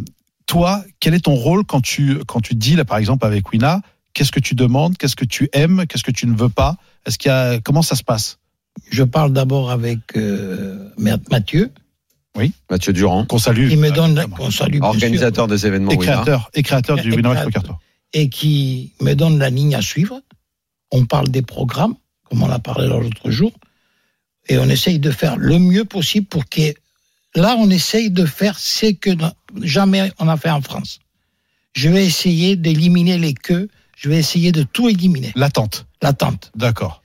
[0.46, 3.80] toi, quel est ton rôle quand tu, quand tu deals, par exemple, avec Wina?
[4.14, 4.96] Qu'est-ce que tu demandes?
[4.96, 5.84] Qu'est-ce que tu aimes?
[5.88, 6.76] Qu'est-ce que tu ne veux pas?
[7.04, 8.38] Est-ce qu'il y a, comment ça se passe?
[8.90, 10.88] Je parle d'abord avec euh,
[11.30, 11.72] Mathieu.
[12.70, 13.70] Mathieu Durand, Qu'on salue.
[13.70, 14.36] Il me donne, évidemment.
[14.36, 16.12] qu'on salue, sûr, organisateur des événements et Wina.
[16.12, 17.44] créateur, et créateur du Et Winamax.
[17.44, 17.78] Poker Tour.
[18.12, 20.20] et qui me donne la ligne à suivre.
[20.92, 23.52] On parle des programmes, comme on a parlé l'autre jour,
[24.48, 26.72] et on essaye de faire le mieux possible pour que
[27.34, 29.10] là, on essaye de faire ce que
[29.62, 31.00] jamais on a fait en France.
[31.74, 35.86] Je vais essayer d'éliminer les queues, je vais essayer de tout éliminer, L'attente.
[36.02, 36.50] l'attente.
[36.54, 37.02] D'accord.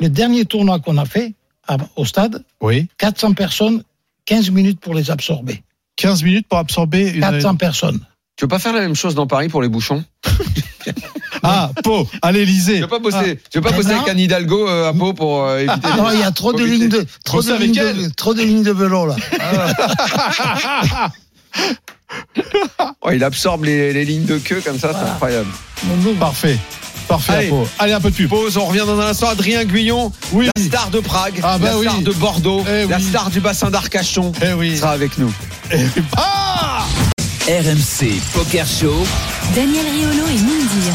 [0.00, 1.34] Le dernier tournoi qu'on a fait
[1.66, 2.86] à- au stade, Oui.
[2.98, 3.82] 400 personnes,
[4.26, 5.62] 15 minutes pour les absorber.
[5.96, 7.20] 15 minutes pour absorber une.
[7.20, 8.00] 400 personnes.
[8.36, 10.04] Tu veux pas faire la même chose dans Paris pour les bouchons?
[11.42, 12.76] Ah, Pau, à l'Elysée.
[12.76, 15.44] Tu veux pas bosser, tu veux pas bosser avec Anne Hidalgo euh, à Pau pour
[15.44, 18.34] euh, éviter Non, il y a trop de lignes de, trop de lignes de, trop
[18.34, 19.16] de lignes de vélo, là.
[23.02, 25.50] Oh, il absorbe les, les lignes de queue comme ça, c'est incroyable.
[26.18, 26.58] Parfait.
[27.08, 27.52] Parfait, Allez.
[27.78, 28.28] Allez, un peu de pub.
[28.28, 29.28] Pause, on revient dans un instant.
[29.28, 30.48] Adrien Guyon, Oui.
[30.56, 31.86] la star de Prague, Ah bah la oui.
[31.86, 33.02] star de Bordeaux, Eh la oui.
[33.02, 34.76] star du bassin d'Arcachon Eh oui.
[34.76, 35.32] sera avec nous.
[36.16, 36.84] Ah
[37.48, 38.92] RMC Poker Show.
[39.54, 40.92] Daniel Riolo et Mindir.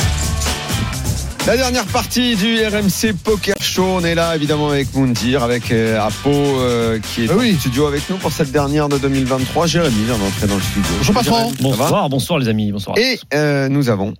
[1.48, 6.00] La dernière partie du RMC Poker Show, on est là évidemment avec Moundir, avec euh,
[6.00, 7.56] Apo euh, qui est au oui.
[7.60, 9.66] studio avec nous pour cette dernière de 2023.
[9.66, 10.92] Jérémy vient d'entrer dans le studio.
[11.00, 11.52] Bonjour, patron.
[11.62, 12.96] Bonsoir, bonsoir les amis, bonsoir.
[13.00, 14.14] Et euh, nous avons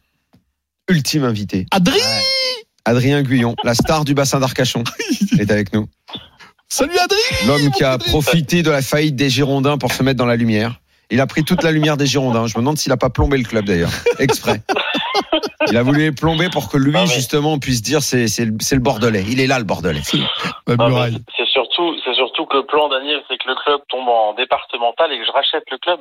[0.92, 2.04] ultime invité, Adrien
[2.86, 4.84] Adrien Guyon, la star du bassin d'Arcachon,
[5.40, 5.88] est avec nous.
[6.68, 10.26] Salut Adrien L'homme qui a profité de la faillite des Girondins pour se mettre dans
[10.26, 10.80] la lumière.
[11.10, 12.48] Il a pris toute la lumière des Girondins.
[12.48, 14.62] Je me demande s'il a pas plombé le club d'ailleurs, exprès.
[15.70, 17.08] Il a voulu les plomber pour que lui, Ah ouais.
[17.14, 19.24] justement, puisse dire c'est c'est le, c'est le Bordelais.
[19.30, 20.02] Il est là, le Bordelais.
[20.68, 21.18] La Ah, muraille.
[21.38, 21.60] c'est c'est
[22.42, 25.32] surtout que le plan, Daniel, c'est que le club tombe en départemental et que je
[25.32, 26.00] rachète le club.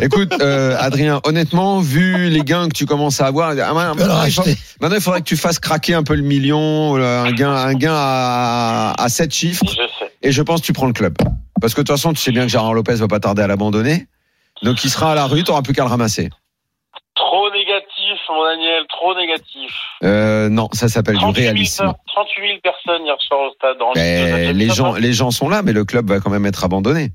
[0.02, 4.56] Écoute, euh, Adrien, honnêtement, vu les gains que tu commences à avoir, ah, maintenant, il
[4.80, 7.94] maintenant, faudrait que tu fasses craquer un peu le million, euh, un gain, un gain
[7.94, 10.12] à, à 7 chiffres, Je sais.
[10.22, 11.14] et je pense que tu prends le club.
[11.60, 13.46] Parce que de toute façon, tu sais bien que Gérard Lopez va pas tarder à
[13.46, 14.06] l'abandonner.
[14.62, 16.30] Donc il sera à la rue, t'auras plus qu'à le ramasser.
[18.34, 19.70] Mon Daniel, trop négatif.
[20.04, 21.84] Euh, non, ça s'appelle du 38 000, réalisme.
[21.84, 23.80] per- 38 000 personnes hier soir au stade.
[23.82, 26.64] En Mais les gens, les gens sont là, mais le club va quand même être
[26.64, 27.10] abandonné.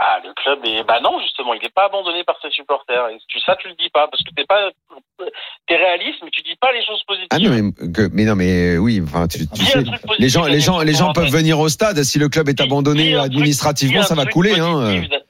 [0.00, 0.84] Ah, le club est.
[0.84, 3.08] Bah non, justement, il n'est pas abandonné par ses supporters.
[3.08, 4.70] Et tu, ça, tu le dis pas, parce que t'es pas.
[5.66, 7.26] T'es réaliste, mais tu dis pas les choses positives.
[7.32, 9.80] Ah non, mais, que- mais non, mais oui, enfin, tu, tu sais,
[10.20, 12.00] les gens, les gens, les gens peuvent venir au stade.
[12.04, 14.52] Si le club est abandonné administrativement, ça va couler.
[14.60, 14.72] Hein.
[14.82, 15.24] positif, Daniel.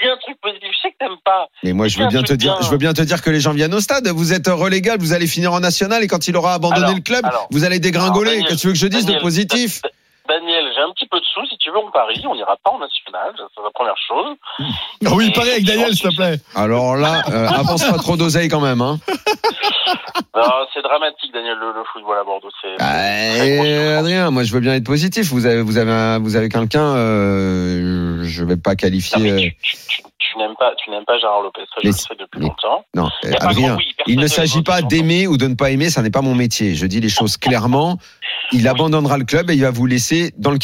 [0.00, 0.68] Dis un truc positif.
[0.72, 1.48] Je sais que t'aimes pas.
[1.62, 2.66] Mais moi, je veux bien te dire, bien.
[2.66, 4.08] je veux bien te dire que les gens viennent au stade.
[4.08, 7.02] Vous êtes relégable, vous allez finir en national et quand il aura abandonné Alors, le
[7.02, 8.42] club, alors, vous allez dégringoler.
[8.42, 9.82] Qu'est-ce que tu veux que je dise de positif
[10.28, 11.46] Daniel, j'ai un petit peu de sous.
[11.46, 12.22] Si tu veux, on parie.
[12.28, 13.32] On n'ira pas en national.
[13.36, 14.36] ça, C'est la première chose.
[15.06, 16.36] Ah oui, pareil avec Daniel, s'il te plaît.
[16.54, 18.80] Alors là, euh, avance pas trop d'oseille quand même.
[18.82, 18.98] Hein.
[20.34, 20.42] Non,
[20.74, 22.50] c'est dramatique, Daniel, le, le football à Bordeaux.
[22.60, 22.74] C'est.
[22.78, 23.98] Ah.
[24.00, 25.28] Adrien, moi je veux bien être positif.
[25.32, 26.94] Vous avez, vous avez, un- vous avez quelqu'un.
[26.96, 29.30] Euh, je vais pas qualifier.
[29.30, 31.62] euh, tu, tu, tu, tu n'aimes pas, tu n'aimes pas Gérard Lopez.
[31.62, 32.84] Ça, je Mais le sais depuis mais- longtemps.
[32.94, 33.68] non, pas Adrien.
[33.68, 35.88] grand oui, personne Il ne s'agit pas d'aimer ou de ne pas aimer.
[35.88, 36.74] Ça n'est pas mon métier.
[36.74, 37.96] Je dis les choses clairement.
[38.52, 40.58] Il abandonnera le club et il va vous laisser dans le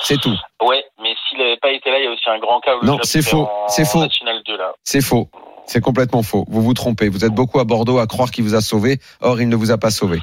[0.00, 0.36] C'est tout.
[0.62, 2.84] Ouais, mais s'il n'avait pas été là, il y a aussi un grand cas où
[2.84, 4.00] Non, c'est faux, c'est faux.
[4.00, 4.72] National 2 là.
[4.84, 5.28] C'est faux.
[5.66, 6.44] C'est complètement faux.
[6.48, 7.08] Vous vous trompez.
[7.08, 8.98] Vous êtes beaucoup à Bordeaux à croire qu'il vous a sauvé.
[9.20, 10.18] Or, il ne vous a pas sauvé.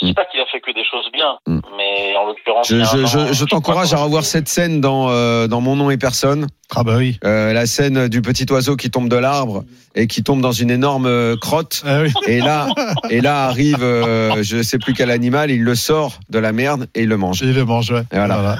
[0.00, 1.60] Je dis pas qu'il a fait que des choses bien, Mm.
[1.76, 2.68] mais en l'occurrence.
[2.68, 6.46] Je, t'encourage à revoir cette scène dans, euh, dans Mon nom et personne.
[6.74, 7.18] Ah bah oui.
[7.24, 9.64] Euh, la scène du petit oiseau qui tombe de l'arbre
[9.94, 11.82] et qui tombe dans une énorme euh, crotte.
[11.86, 12.12] Ah oui.
[12.26, 12.68] Et là,
[13.10, 16.86] et là arrive, euh, je sais plus quel animal, il le sort de la merde
[16.94, 17.40] et il le mange.
[17.42, 18.02] Il le mange, ouais.
[18.12, 18.56] Et voilà.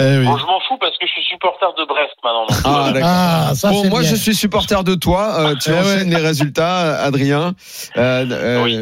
[0.00, 0.24] Eh oui.
[0.26, 2.46] Bon, je m'en fous parce que je suis supporter de Brest maintenant.
[2.64, 3.10] Ah, d'accord.
[3.12, 4.10] Ah, ça Bon, moi bien.
[4.10, 5.40] je suis supporter de toi.
[5.40, 5.78] Euh, tu Eh ouais.
[5.80, 7.54] enchaînes les résultats, Adrien.
[7.96, 8.78] Euh, euh, Oui.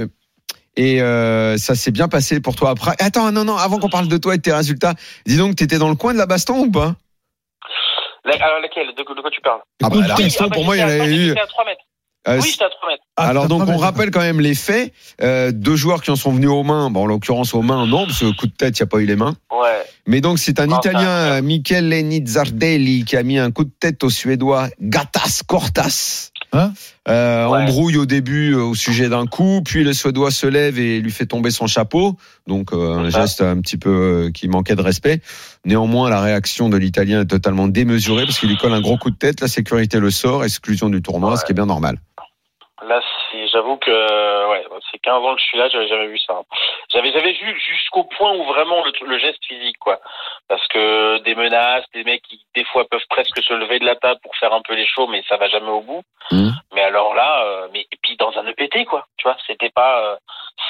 [0.77, 2.95] Et euh, ça s'est bien passé pour toi après.
[2.99, 4.95] Attends, non, non, avant qu'on parle de toi et de tes résultats,
[5.27, 6.95] dis donc, t'étais dans le coin de la baston ou pas?
[8.25, 9.61] La- alors laquelle de, de quoi tu parles?
[9.83, 11.29] Ah bah, la baston, Ah, bah, pour moi, il y avait eu.
[11.29, 11.81] J'étais à 3 mètres.
[12.29, 13.03] Euh, oui, j'étais à 3 mètres.
[13.17, 14.93] Ah, Alors t'as donc on rappelle quand même les faits.
[15.23, 16.91] Euh, deux joueurs qui en sont venus aux mains.
[16.91, 18.99] Bon, en l'occurrence aux mains, non, parce que coup de tête, il n'y a pas
[18.99, 19.37] eu les mains.
[19.53, 19.85] Ouais.
[20.09, 24.03] Mais donc c'est un Non, Italien, Michele Nizzardelli, qui a mis un coup de tête
[24.03, 26.31] au Suédois Gattas Cortas.
[26.57, 26.73] Hein
[27.09, 27.63] Euh, Ouais.
[27.63, 31.11] Embrouille au début euh, au sujet d'un coup, puis le Suédois se lève et lui
[31.13, 32.17] fait tomber son chapeau.
[32.47, 33.21] Donc euh, un ça.
[33.21, 33.91] geste un petit peu
[34.27, 35.21] euh, qui manquait de respect.
[35.65, 39.11] Néanmoins, la réaction de l'Italien est totalement démesurée parce qu'il lui colle un gros coup
[39.11, 39.41] de tête.
[39.41, 41.99] La sécurité le sort, exclusion du tournoi, ce qui est bien normal.
[42.89, 43.01] Là,
[43.33, 43.91] c'est, j'avoue que,
[44.97, 46.43] ouais, c'est 15 ans que je suis là, j'avais jamais vu ça.
[46.93, 50.01] J'avais, j'avais vu jusqu'au point où vraiment le, le geste physique, quoi.
[50.49, 53.97] Parce que des menaces, des mecs qui, des fois, peuvent presque se lever de la
[53.97, 56.03] table pour faire un peu les shows, mais ça va jamais au bout.
[56.31, 56.53] Mhm.
[56.75, 59.07] Mais alors là, euh, mais, et puis dans un EPT, quoi.
[59.17, 60.17] Tu vois, c'était pas, euh,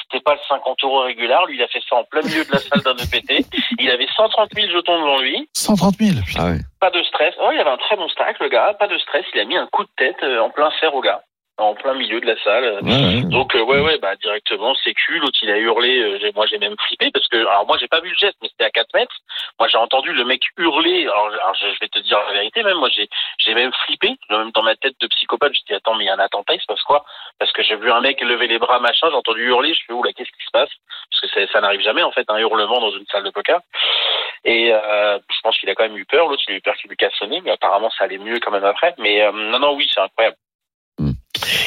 [0.03, 1.35] c'était pas le 50 euros régulier.
[1.47, 3.45] Lui, il a fait ça en plein milieu de la salle d'un EPT.
[3.79, 5.49] Il avait 130 000 jetons devant lui.
[5.53, 6.11] 130 000.
[6.25, 6.41] putain.
[6.41, 6.59] Ah ouais.
[6.79, 7.35] Pas de stress.
[7.41, 8.73] Oh, il avait un très bon stack, le gars.
[8.79, 9.25] Pas de stress.
[9.33, 11.21] Il a mis un coup de tête euh, en plein fer au gars.
[11.59, 12.79] En plein milieu de la salle.
[12.83, 13.21] Ouais.
[13.23, 16.75] Donc euh, ouais ouais bah directement sécu l'autre il a hurlé euh, moi j'ai même
[16.87, 19.15] flippé parce que alors moi j'ai pas vu le geste mais c'était à 4 mètres.
[19.59, 21.07] Moi j'ai entendu le mec hurler.
[21.07, 24.15] Alors, alors, je, vais te dire la vérité même moi j'ai j'ai même flippé.
[24.29, 26.53] Même dans ma tête de psychopathe je dis attends mais il y a un attentat
[26.53, 27.03] il se passe quoi?
[27.39, 29.93] Parce que j'ai vu un mec lever les bras machin j'ai entendu hurler je fais
[29.93, 30.69] oula qu'est-ce qui se passe?
[31.09, 33.59] Parce que ça, ça n'arrive jamais en fait un hurlement dans une salle de poker
[34.45, 36.75] et euh, je pense qu'il a quand même eu peur l'autre il a eu peur
[36.75, 38.93] qu'il lui casse son nez mais apparemment ça allait mieux quand même après.
[38.99, 40.37] Mais euh, non non oui c'est incroyable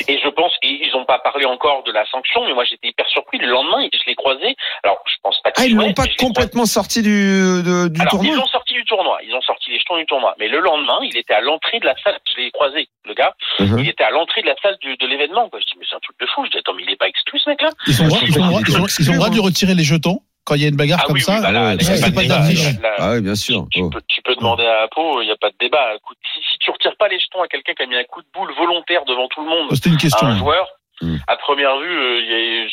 [0.09, 2.89] et je pense, et ils n'ont pas parlé encore de la sanction, mais moi j'étais
[2.89, 3.39] hyper surpris.
[3.39, 4.57] Le lendemain, je l'ai croisé.
[4.83, 8.01] Alors, je pense pas Ah, qu'ils ils l'ont pas complètement sorti du, de- du.
[8.01, 9.19] Alors, tournoi ils ont sorti du tournoi.
[9.27, 10.35] Ils ont sorti les jetons du tournoi.
[10.39, 12.19] Mais le lendemain, il était à l'entrée de la salle.
[12.35, 13.35] Je l'ai croisé, le gars.
[13.59, 13.79] Mhm.
[13.81, 15.49] Il était à l'entrée de la salle du- de l'événement.
[15.53, 16.45] Je dis, mais c'est un truc de fou.
[16.47, 17.71] Je dis, attends, mais il est pas exclu, ce mec-là.
[17.87, 19.35] Ils ont le droit- ils ont le droit- ils ont- ils ont le droit de
[19.35, 20.21] lui retirer les jetons
[20.51, 21.37] quand il y a une bagarre Ah comme oui, ça.
[21.37, 22.67] oui, bah là, ouais, c'est pas pas d'affiche.
[22.99, 23.69] Ah bien sûr.
[23.71, 23.89] Tu, Oh.
[23.91, 25.95] peux, tu peux demander à Apo, il n'y a pas de débat.
[26.35, 28.27] Si, si tu retires pas les jetons à quelqu'un qui a mis un coup de
[28.35, 30.27] boule volontaire devant tout le monde, Oh, C'était une à question.
[30.27, 30.67] un joueur,
[31.03, 31.17] Mm.
[31.29, 32.67] à première vue, euh,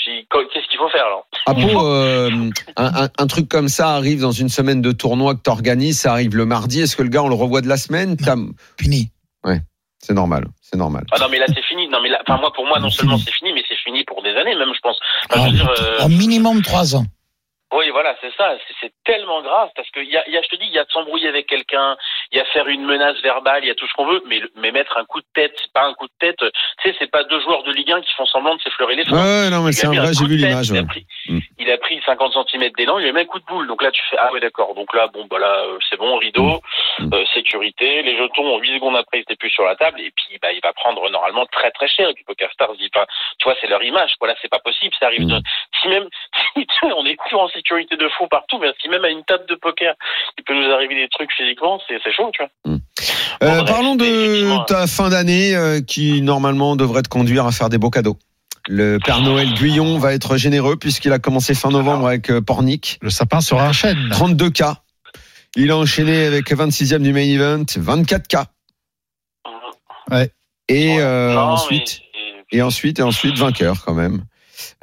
[0.53, 1.28] qu'est-ce qu'il faut faire alors?
[1.45, 2.30] Apo, euh,
[2.75, 5.99] un, un- un truc comme ça arrive dans une semaine de tournoi que tu organises,
[6.01, 6.82] ça arrive le mardi.
[6.82, 8.17] Est-ce que le gars, on le revoit de la semaine?
[8.80, 9.11] Fini.
[9.99, 11.03] C'est normal, c'est normal.
[11.11, 11.89] Ah non mais là c'est fini.
[11.89, 14.21] Non mais là, enfin moi pour moi non seulement c'est fini mais c'est fini pour
[14.21, 14.97] des années même je pense.
[15.30, 15.73] Enfin, Ah, je veux dire,
[16.05, 17.03] euh, minimum trois ans.
[17.74, 18.57] Oui voilà c'est ça.
[18.82, 20.74] C'est- tellement grave parce que il y a, il y a, je te dis il
[20.74, 21.95] y a de s'embrouiller avec quelqu'un,
[22.34, 24.41] il y a faire une menace verbale, il y a tout ce qu'on veut, mais
[24.55, 26.38] mais mettre un coup de tête, c'est pas un coup de tête.
[26.84, 29.05] Tu sais c'est pas deux joueurs de Ligue 1 qui font semblant de s'effleurer les
[29.05, 29.15] flancs.
[29.15, 30.68] ouais, non, mais Il c'est vrai, j'ai coup vu l'image.
[30.70, 30.88] Il, a ouais.
[30.88, 31.39] pris- Mm.
[31.59, 33.65] il a pris 50 cm d'élan, il lui a mis un coup de boule.
[33.68, 34.74] Donc là, tu fais, ah ouais, d'accord.
[34.76, 36.61] Donc là, bon, bah là, euh, c'est bon, rideau,
[36.99, 37.13] Mm.
[37.13, 38.01] euh, sécurité.
[38.03, 40.01] Les jetons, 8 secondes après, ils étaient plus sur la table.
[40.01, 42.09] Et puis, bah, il va prendre normalement très très cher.
[42.09, 43.05] Et puis, Poker Stars dit, enfin,
[43.39, 44.15] tu vois, c'est leur image.
[44.20, 44.93] Voilà, c'est pas possible.
[44.99, 45.30] Ça arrive Mm.
[45.30, 45.41] de,
[45.82, 46.07] si même,
[46.57, 49.93] si, on est plus en sécurité de fou partout, même à une table de poker,
[50.37, 52.51] il peut nous arriver des trucs physiquement, c'est, chaud, tu vois.
[52.73, 52.77] Euh,
[53.41, 57.69] Bon, bref, parlons de ta fin d'année euh, qui normalement devrait te conduire à faire
[57.69, 58.17] des beaux cadeaux.
[58.69, 62.97] Le Père Noël Guyon va être généreux puisqu'il a commencé fin novembre avec euh, Pornic.
[63.01, 64.09] Le sapin sera un chêne.
[64.11, 64.77] 32 cas.
[65.55, 68.45] Il a enchaîné avec 26e du main event, 24K.
[70.11, 70.31] Ouais.
[70.67, 72.01] Et euh, Non, ensuite,
[72.51, 74.23] mais- et ensuite, et ensuite, vainqueur quand même.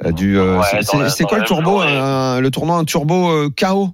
[0.05, 0.63] Euh, du, euh, Ouais,
[1.09, 3.87] c'est- quoi le turbo Le tournoi, un turbo euh, KO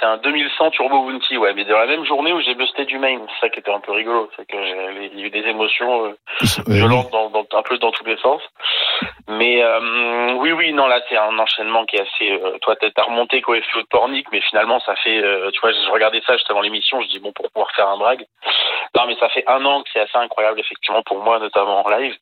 [0.00, 2.98] C'est un 2100 Turbo Bounty, ouais, mais dans la même journée où j'ai busté du
[2.98, 5.46] main, c'est ça qui était un peu rigolo, c'est que il y a eu des
[5.48, 6.16] émotions euh,
[6.66, 8.40] violentes dans, dans- un peu dans tous les sens.
[9.28, 12.32] Mais euh, oui, oui, non, là c'est un enchaînement qui est assez.
[12.32, 15.22] euh, toi, t'as remonté FO de Pornic, mais finalement ça fait.
[15.52, 17.98] tu vois, je regardais ça juste avant l'émission, je dis bon pour pouvoir faire un
[17.98, 18.24] drag.
[18.96, 21.88] Non, mais ça fait un an que c'est assez incroyable effectivement pour moi, notamment en
[21.90, 22.14] live.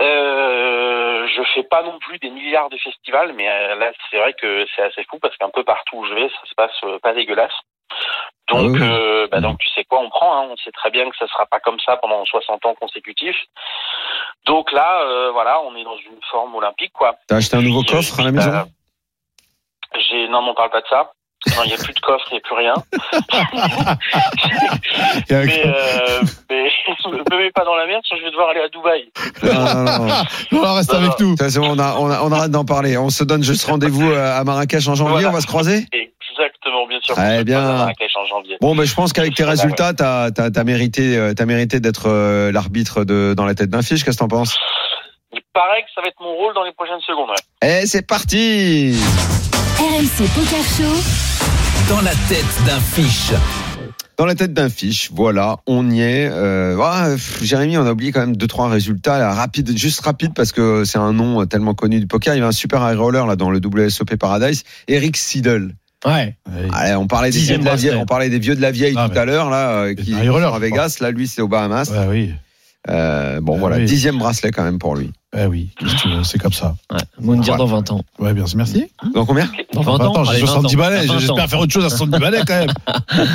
[0.00, 4.32] Euh, je fais pas non plus des milliards de festivals, mais euh, là c'est vrai
[4.34, 6.98] que c'est assez fou parce qu'un peu partout où je vais, ça se passe euh,
[7.00, 7.52] pas dégueulasse.
[8.48, 8.80] Donc, Ah oui.
[8.82, 10.32] euh, bah, donc tu sais quoi, on prend.
[10.38, 13.36] Hein, on sait très bien que ça sera pas comme ça pendant 60 ans consécutifs.
[14.46, 17.16] Donc là, euh, voilà, on est dans une forme olympique, quoi.
[17.28, 18.50] T'as acheté un nouveau coffre à la puis, maison?
[18.50, 18.66] bah,
[20.08, 21.12] J'ai non, on parle pas de ça.
[21.46, 22.74] Non, il n'y a plus de coffre, il n'y a plus rien.
[25.30, 26.20] Il y a- Mais, euh,
[26.50, 26.64] mais
[27.30, 29.08] me mets pas dans la merde, sinon je vais devoir aller à Dubaï.
[29.42, 30.74] Non, non, non.
[30.74, 31.34] Reste avec non.
[31.36, 31.36] nous.
[31.64, 32.96] On, a- on, a- on arrête d'en parler.
[32.98, 35.12] On se donne juste rendez-vous euh, à Marrakech en janvier.
[35.14, 35.28] Voilà.
[35.28, 35.86] On va se croiser?
[35.92, 37.14] Exactement, bien sûr.
[37.16, 37.60] Je bien.
[37.60, 38.56] passe à Marrakech en janvier.
[38.60, 42.50] Bon, ben, je pense qu'avec tes résultats, t'as as, mérité, euh, t'as mérité d'être euh,
[42.52, 44.04] l'arbitre de dans la tête d'un fiche.
[44.04, 44.56] Qu'est-ce que t'en penses?
[45.32, 47.30] Il paraît que ça va être mon rôle dans les prochaines secondes.
[47.30, 47.80] Ouais.
[47.82, 48.94] Eh, c'est parti
[49.78, 51.94] RMC Poker Show.
[51.94, 53.32] Dans la tête d'un fiche.
[54.16, 56.28] Dans la tête d'un fiche, voilà, on y est.
[56.28, 57.10] Euh, ah,
[57.40, 60.84] Jérémy, on a oublié quand même deux trois résultats là, rapide, juste rapide parce que
[60.84, 62.34] c'est un nom tellement connu du poker.
[62.34, 65.74] Il y avait un super high roller là dans le WSOP Paradise, Eric Siedel.
[66.04, 66.36] Ouais.
[66.72, 68.02] Allez, on parlait des vieux de la vieille, bracelet.
[68.02, 70.22] on parlait des vieux de la vieille Ah, tout à l'heure là, euh, qui un
[70.24, 70.96] high roller, à Vegas.
[71.00, 71.90] Là, lui, c'est aux Bahamas.
[71.90, 72.32] Ouais, oui.
[72.88, 73.84] Euh, bon, Ah, voilà, oui.
[73.84, 75.12] dixième bracelet quand même pour lui.
[75.34, 75.68] Ouais, oui.
[75.82, 76.74] Veux, C'est comme ça.
[76.90, 76.98] Ouais.
[77.20, 77.58] Moundir Ouais.
[77.58, 78.00] dans 20 ans.
[78.18, 78.86] Ouais, bien, merci.
[79.14, 80.12] Dans combien Dans 20 ans.
[80.12, 80.78] Attends, j'ai allez, 20 70 ans.
[80.78, 81.06] balais.
[81.06, 81.48] 20 J'espère ans.
[81.48, 82.70] faire autre chose à 70 balais quand même.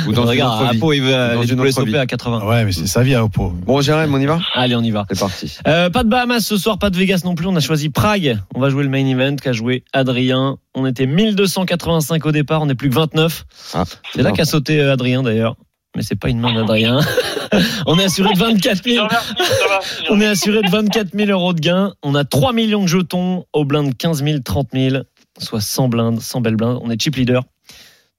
[0.08, 0.78] Ou dans une Regarde, autre vie.
[0.78, 1.96] Apo, il veut Dans aller une autre WSOP vie.
[1.96, 2.44] à 80.
[2.48, 3.50] Ouais, mais c'est sa vie, hein, Oppo.
[3.64, 5.06] Bon, Jérémy, on y va Allez, on y va.
[5.08, 5.56] C'est parti.
[5.68, 7.46] Euh, pas de Bahamas ce soir, pas de Vegas non plus.
[7.46, 8.40] On a choisi Prague.
[8.56, 10.56] On va jouer le main event qu'a joué Adrien.
[10.74, 13.44] On était 1285 au départ, on est plus que 29.
[13.74, 15.54] Ah, C'est là qu'a sauté euh, Adrien d'ailleurs.
[15.96, 17.00] Mais c'est pas une main d'Adrien.
[17.86, 19.04] on est assuré de 24 Je te 000.
[19.06, 20.04] remercie, je te remercie.
[20.10, 21.94] On est assuré de 24 000 euros de gain.
[22.02, 24.96] On a 3 millions de jetons au blind 15 000, 30 000,
[25.38, 26.78] soit 100 blindes, 100 belles blindes.
[26.82, 27.44] On est chip leader.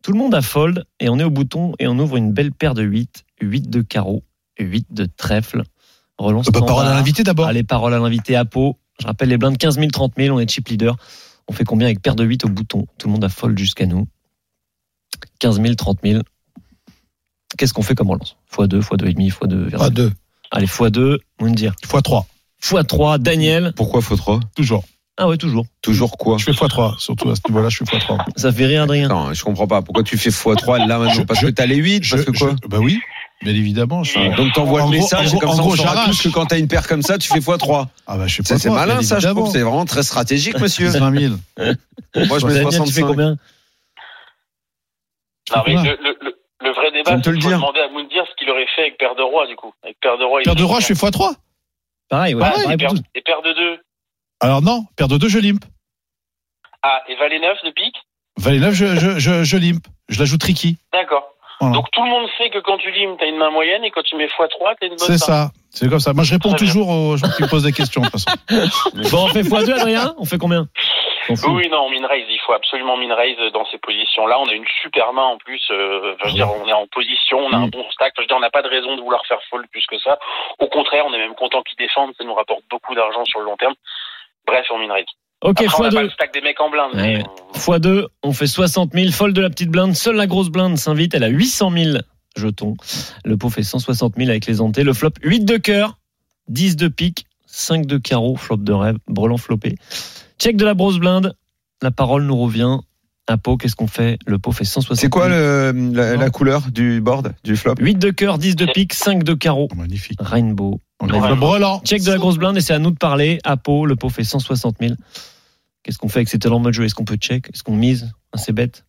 [0.04, 2.52] Tout le monde a fold et on est au bouton et on ouvre une belle
[2.54, 4.24] paire de 8, 8 de carreau,
[4.60, 5.64] 8 de trèfle.
[6.18, 7.48] Relance Euh, bah, parole à l'invité d'abord.
[7.48, 8.78] Allez, parole à l'invité à Pau.
[9.02, 10.96] Je rappelle les blindes 15 000, 30 000, on est chip leader.
[11.50, 12.86] On fait combien avec paire de 8 au bouton?
[12.98, 14.08] Tout le monde a fold jusqu'à nous.
[15.40, 16.22] 15 000, 30 000.
[17.58, 18.36] Qu'est-ce qu'on fait comme relance?
[18.54, 19.78] X2, x2,5, x2.
[19.78, 20.12] Pas deux.
[20.52, 21.74] Allez, x2, Moundir.
[21.84, 22.26] x3.
[22.62, 23.74] x3, Daniel.
[23.76, 24.84] Pourquoi faut trop Toujours.
[25.18, 25.66] Ah ouais, toujours.
[25.82, 26.38] Toujours quoi?
[26.38, 27.00] Je fais x3.
[27.00, 28.18] Surtout à ce niveau-là, je fais x3.
[28.36, 29.08] Ça fait rire, Adrien.
[29.08, 29.82] Non, je comprends pas.
[29.82, 31.26] Pourquoi tu fais x3 là maintenant?
[31.26, 32.56] Parce je- que t'as les 8 Je- Parce que quoi?
[32.62, 33.00] je- Bah oui,
[33.44, 34.04] bien évidemment.
[34.04, 36.18] je- Donc t'envoies En le message, gros- comme en ça on gros, saura j'arrache.
[36.18, 37.88] tous que quand t'as une paire comme ça, tu fais x3.
[38.08, 38.60] Ah bah je fais C'est x3.
[38.60, 39.50] c'est malin ça, je trouve.
[39.52, 40.90] C'est vraiment très stratégique, monsieur.
[40.90, 41.36] 20 000.
[42.28, 43.08] Moi, je mets Daniel, tu fais 65.
[43.08, 43.38] combien?
[45.56, 46.25] Non, mais le, le,
[47.06, 47.58] Je débat, faut dire.
[47.58, 49.74] demander à Moundir ce qu'il aurait fait avec paire de roi, du coup.
[49.84, 51.36] Avec paire de roi, de fait roi, je fais x3.
[52.10, 52.44] Pareil, ouais.
[52.44, 53.02] Ouais, pareil et, tous.
[53.16, 53.80] et paire de deux.
[54.42, 55.64] Alors non, paire de 2, je limp.
[56.84, 57.96] Ah, et valet 9 de pique
[58.38, 59.84] Valet 9, je, je, je, je limp.
[60.10, 60.78] Je la joue tricky.
[60.94, 61.24] D'accord.
[61.62, 61.74] Voilà.
[61.76, 64.04] Donc tout le monde sait que quand tu limes, t'as une main moyenne et quand
[64.04, 65.52] tu mets x3, t'as une bonne C'est ça.
[65.70, 66.14] C'est comme ça.
[66.14, 66.58] Moi, je réponds bien.
[66.58, 68.38] toujours aux gens qui me posent des questions, de toute façon.
[69.12, 70.14] Bon, on fait x2, Adrien?
[70.18, 70.68] On fait combien?
[71.30, 74.40] Oui, non, min raise, il faut absolument min raise dans ces positions-là.
[74.40, 75.62] On a une super main en plus.
[75.72, 77.72] Euh, je veux dire, on est en position, on a un Mm.
[77.72, 78.14] bon stack.
[78.18, 80.18] Je veux dire, on n'a pas de raison de vouloir faire fold plus que ça.
[80.60, 82.14] Au contraire, on est même content qu'ils défendent.
[82.18, 83.74] Ça nous rapporte beaucoup d'argent sur le long terme.
[84.48, 85.06] Bref, on min raise.
[85.42, 86.04] Ok, Après, on n'a pas x2.
[86.04, 86.92] le stack des mecs en blinde.
[86.96, 89.12] mais on- x2, on fait 60 000.
[89.12, 89.94] Fold de la petite blinde.
[89.96, 91.14] Seule la grosse blinde s'invite.
[91.14, 91.98] Elle a 800 000
[92.38, 92.76] jetons.
[93.24, 94.84] Le pot fait 160 000 avec les hantés.
[94.84, 95.98] Le flop, 8 de cœur,
[96.48, 99.76] 10 de pique, 5 de carreau, flop de rêve, brelan flopé.
[100.40, 101.36] Check de la grosse blinde.
[101.82, 102.78] La parole nous revient.
[103.28, 104.20] Un pot, qu'est-ce qu'on fait?
[104.28, 105.02] Le pot fait 160 000.
[105.02, 107.74] C'est quoi le, la, la couleur du board, du flop?
[107.80, 109.68] 8 de cœur, 10 de pique, 5 de carreau.
[109.76, 110.20] Magnifique.
[110.22, 110.80] Rainbow.
[111.00, 111.82] On ouvre le brelan.
[111.84, 113.40] Check de la grosse blinde et c'est à nous de parler.
[113.44, 114.94] À Pau, le pot fait 160 000.
[115.82, 116.84] Qu'est-ce qu'on fait avec ces talents mode jeu?
[116.86, 117.50] Est-ce qu'on peut check?
[117.54, 118.12] Est-ce qu'on mise?
[118.36, 118.86] C'est bête.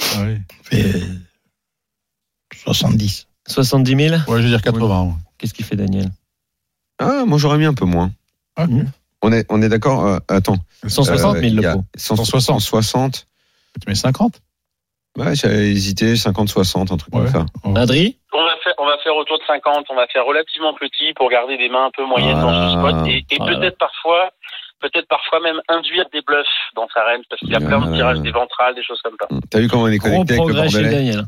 [0.00, 0.36] Ah oui.
[0.62, 1.00] Fait
[2.64, 3.26] 70.
[3.48, 5.02] 70 000 Ouais, je vais dire 80.
[5.04, 5.12] ouais.
[5.38, 6.10] Qu'est-ce qu'il fait Daniel?
[6.98, 8.12] Ah, moi j'aurais mis un peu moins.
[8.60, 8.68] Ok.
[9.22, 10.56] On est, on est d'accord euh, Attends.
[10.86, 11.84] 160 000 Euh, le pot.
[11.96, 12.60] 160.
[12.60, 13.26] 160.
[13.80, 14.40] Tu mets 50
[15.18, 17.20] Ouais, j'avais hésité, 50-60, un truc Ouais.
[17.32, 17.80] comme ça.
[17.80, 18.18] Adri?
[18.32, 19.84] On va faire, on va faire autour de 50.
[19.90, 23.06] On va faire relativement petit pour garder des mains un peu moyennes dans ce spot.
[23.08, 23.58] Et, et Voilà.
[23.58, 24.30] peut-être parfois
[24.80, 26.44] peut-être parfois même induire des bluffs
[26.74, 29.14] dans sa range parce qu'il y a plein de tirages des ventrales, des choses comme
[29.20, 29.28] ça.
[29.48, 31.24] T'as vu comment on est Gros connecté avec le progrès chez Bordelais Daniel.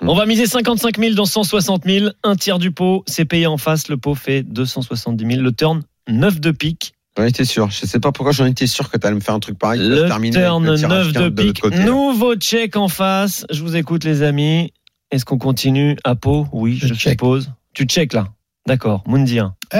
[0.00, 2.06] On va miser 55 000 dans 160 000.
[2.24, 3.88] Un tiers du pot, c'est payé en face.
[3.88, 5.42] Le pot fait 270 000.
[5.42, 6.94] Le turn, 9 de pique.
[7.16, 7.70] J'en étais sûr.
[7.70, 9.80] Je sais pas pourquoi j'en étais sûr que t'allais me faire un truc pareil.
[9.80, 11.64] Le turn, le tirage 9 quinte de pique.
[11.86, 13.46] Nouveau check en face.
[13.50, 14.72] Je vous écoute, les amis.
[15.10, 17.12] Est-ce qu'on continue à pot Oui, je, Je check.
[17.12, 17.50] suppose.
[17.74, 18.28] Tu check là.
[18.66, 19.04] D'accord.
[19.06, 19.54] Mundi 1.
[19.72, 19.76] Eh,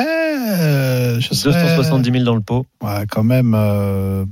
[1.20, 2.64] je serais- 270 000 dans le pot.
[2.82, 3.52] Ouais, quand même.
[3.54, 4.24] euh,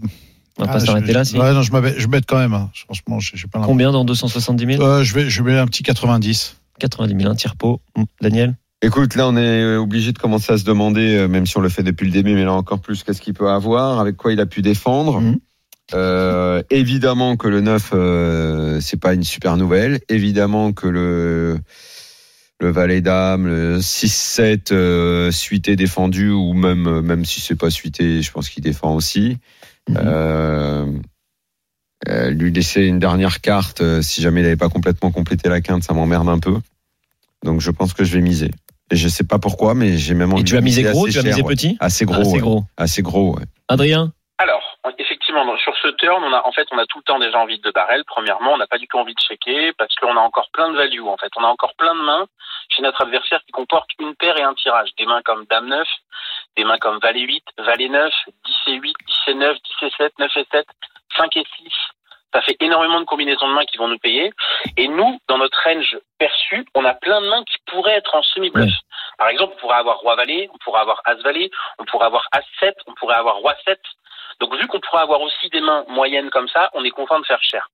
[0.56, 1.24] On va ah, pas je- s'arrêter là.
[1.24, 1.36] Si.
[1.36, 2.54] Ouais, non, je m'avais- je bête quand même.
[2.54, 2.70] hein.
[2.74, 3.60] Franchement, j'ai pas.
[3.64, 6.56] Combien dans 270 000 Euh, je vais, je mets un petit 90.
[6.78, 7.80] 90 000, un tiers pot.
[8.20, 8.54] Daniel?
[8.84, 11.70] Écoute, là, on est obligé de commencer à se demander, euh, même si on le
[11.70, 14.40] fait depuis le début, mais là encore plus, qu'est-ce qu'il peut avoir, avec quoi il
[14.40, 15.22] a pu défendre.
[15.22, 15.38] Mhm.
[15.94, 20.00] Euh, évidemment que le 9, euh, c'est pas une super nouvelle.
[20.10, 21.58] Évidemment que le
[22.60, 27.70] le valet dame, le 6-7 euh, suité défendu ou même euh, même si c'est pas
[27.70, 29.38] suité, je pense qu'il défend aussi.
[29.88, 29.96] Mhm.
[29.98, 30.86] Euh,
[32.08, 35.62] euh, lui laisser une dernière carte, euh, si jamais il n'avait pas complètement complété la
[35.62, 36.58] quinte, ça m'emmerde un peu.
[37.44, 38.50] Donc je pense que je vais miser.
[38.94, 41.22] Je sais pas pourquoi, mais j'ai même envie Et tu miser miser gros, tu vas
[41.22, 41.54] cher, miser ouais.
[41.54, 41.76] petit?
[41.80, 42.20] Assez gros.
[42.20, 42.40] Assez ouais.
[42.40, 42.62] gros.
[42.76, 43.44] Assez gros, ouais.
[43.68, 44.12] Adrien?
[44.38, 44.62] Alors,
[44.98, 47.38] effectivement, donc, sur ce turn, on a, en fait, on a tout le temps déjà
[47.38, 48.02] envie de barrel.
[48.06, 50.76] Premièrement, on n'a pas du tout envie de checker parce qu'on a encore plein de
[50.76, 51.30] value, en fait.
[51.36, 52.26] On a encore plein de mains
[52.68, 54.90] chez notre adversaire qui comportent une paire et un tirage.
[54.98, 55.86] Des mains comme Dame 9,
[56.56, 58.12] des mains comme Valet 8, Valet 9,
[58.66, 58.94] 10 et 8,
[59.26, 60.66] 10 et 9, 10 et 7, 9 et 7,
[61.16, 61.72] 5 et 6.
[62.34, 64.32] Ça fait énormément de combinaisons de mains qui vont nous payer.
[64.76, 68.22] Et nous, dans notre range perçu, on a plein de mains qui pourraient être en
[68.22, 68.72] semi-bluff.
[69.18, 72.94] Par exemple, on pourrait avoir Roi-Valet, on pourrait avoir As-Valet, on pourrait avoir As-7, on
[72.94, 73.76] pourrait avoir Roi-7.
[74.40, 77.24] Donc, vu qu'on pourrait avoir aussi des mains moyennes comme ça, on est content de
[77.24, 77.70] faire cher.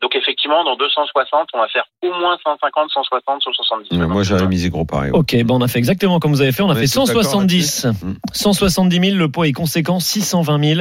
[0.00, 3.98] Donc, effectivement, dans 260, on va faire au moins 150, 160, 170.
[3.98, 5.10] Ouais, moi, j'avais misé gros pareil.
[5.10, 5.18] ouais.
[5.18, 6.62] Ok, ben on a fait exactement comme vous avez fait.
[6.62, 7.84] On a On fait est tous d'accord 170.
[7.84, 8.14] là-dessus Mm.
[8.32, 9.98] 170 000, le pot est conséquent.
[9.98, 10.80] 620 000.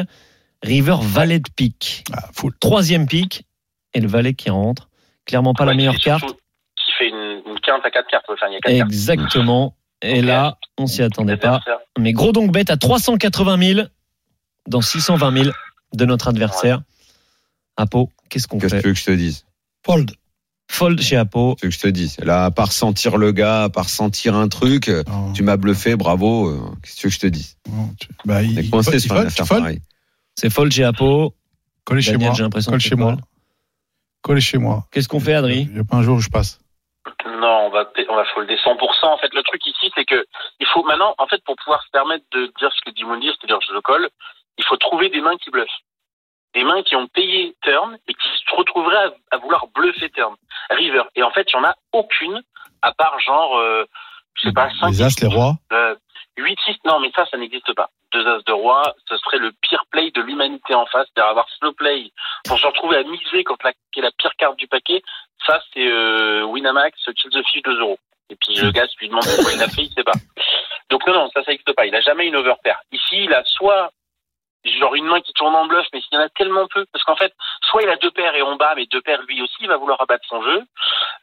[0.64, 2.04] River valet de pique.
[2.14, 2.30] Ah.
[2.60, 3.46] Troisième pique.
[3.94, 4.90] Et le valet qui rentre.
[5.26, 6.24] Clairement pas la Ouais, meilleure fait carte.
[6.26, 8.26] Qui fait une, une quinte à 4 cartes.
[8.30, 8.92] Enfin, il y a 4 cartes.
[8.92, 9.76] Exactement.
[10.02, 11.62] Et là, on s'y attendait pas.
[11.98, 13.88] Mais gros donc bête à 380 000
[14.68, 15.56] dans 620 000
[15.94, 16.82] de notre adversaire.
[17.78, 19.46] Apo, qu'est-ce qu'on Qu'est-ce que fait tu veux que je te dise?
[19.86, 20.12] Fold.
[20.72, 21.56] Fold chez Apo.
[21.56, 22.18] Qu'est-ce que je te dise?
[22.20, 24.92] Là, à part sentir le gars, à part sentir un truc,
[25.34, 26.50] tu m'as bluffé, bravo.
[26.50, 27.58] euh, Qu'est-ce que tu veux que je te dise?
[27.72, 29.82] Non, tu- bah, il, est il fold pareille.
[30.36, 31.34] C'est fold chez Apo.
[31.86, 32.36] Collez chez Daniel, moi.
[32.38, 33.18] j'ai l'impression chez moi.
[34.22, 34.86] Collez chez moi.
[34.92, 36.60] Qu'est-ce qu'on fait, Adri Il n'y a pas un jour où je passe.
[37.26, 39.06] Non, on va, on va folder 100%.
[39.06, 40.26] En fait, le truc ici, c'est que
[40.60, 43.28] il faut maintenant, en fait, pour pouvoir se permettre de dire ce que dit Mundi,
[43.28, 44.10] c'est-à-dire je le colle,
[44.58, 45.68] il faut trouver des mains qui bluffent.
[46.54, 48.96] Des mains qui ont payé turn et qui se retrouveraient
[49.32, 50.36] à, à vouloir bluffer turn.
[50.70, 51.04] River.
[51.16, 52.42] Et en fait, il n'y en a aucune,
[52.82, 53.84] à part genre, euh,
[54.36, 55.56] je sais pas, 5 Les As, les Rois.
[55.74, 55.96] Euh,
[56.38, 57.90] 8, 6, non, mais ça, ça n'existe pas.
[58.12, 61.48] Deux As de roi, ce serait le pire play de l'humanité en face, c'est-à-dire avoir
[61.58, 62.12] slow play
[62.46, 65.02] pour se retrouver à miser quand la, qui est la pire carte du paquet.
[65.46, 68.00] Ça, c'est euh, Winamax, kill the fish 2 euros.
[68.30, 70.14] Et puis le gars, tu lui demande pourquoi il l'a fait, il sait pas.
[70.90, 71.86] Donc non, non, ça, ça n'existe pas.
[71.86, 72.80] Il a jamais une overpair.
[72.92, 73.92] Ici, il a soit
[74.72, 77.04] genre une main qui tourne en bluff, mais s'il y en a tellement peu, parce
[77.04, 79.56] qu'en fait, soit il a deux paires et on bat, mais deux paires lui aussi,
[79.62, 80.64] il va vouloir abattre son jeu.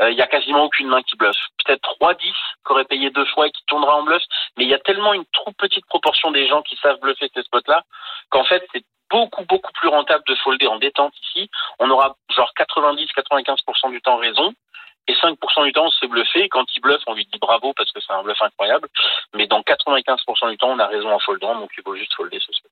[0.02, 1.36] Euh, il y a quasiment aucune main qui bluffe.
[1.64, 2.34] Peut-être 3-10 qui
[2.68, 4.22] aurait payé deux fois et qui tournera en bluff,
[4.56, 7.42] mais il y a tellement une trop petite proportion des gens qui savent bluffer ces
[7.42, 7.82] spots-là
[8.30, 11.50] qu'en fait, c'est beaucoup, beaucoup plus rentable de folder en détente ici.
[11.78, 14.54] On aura genre 90-95% du temps raison.
[15.08, 16.48] Et 5% du temps, on se bluffer.
[16.48, 18.88] Quand il bluffe, on lui dit bravo parce que c'est un bluff incroyable.
[19.34, 22.38] Mais dans 95% du temps, on a raison en foldant, donc il faut juste folder
[22.38, 22.70] ce spot.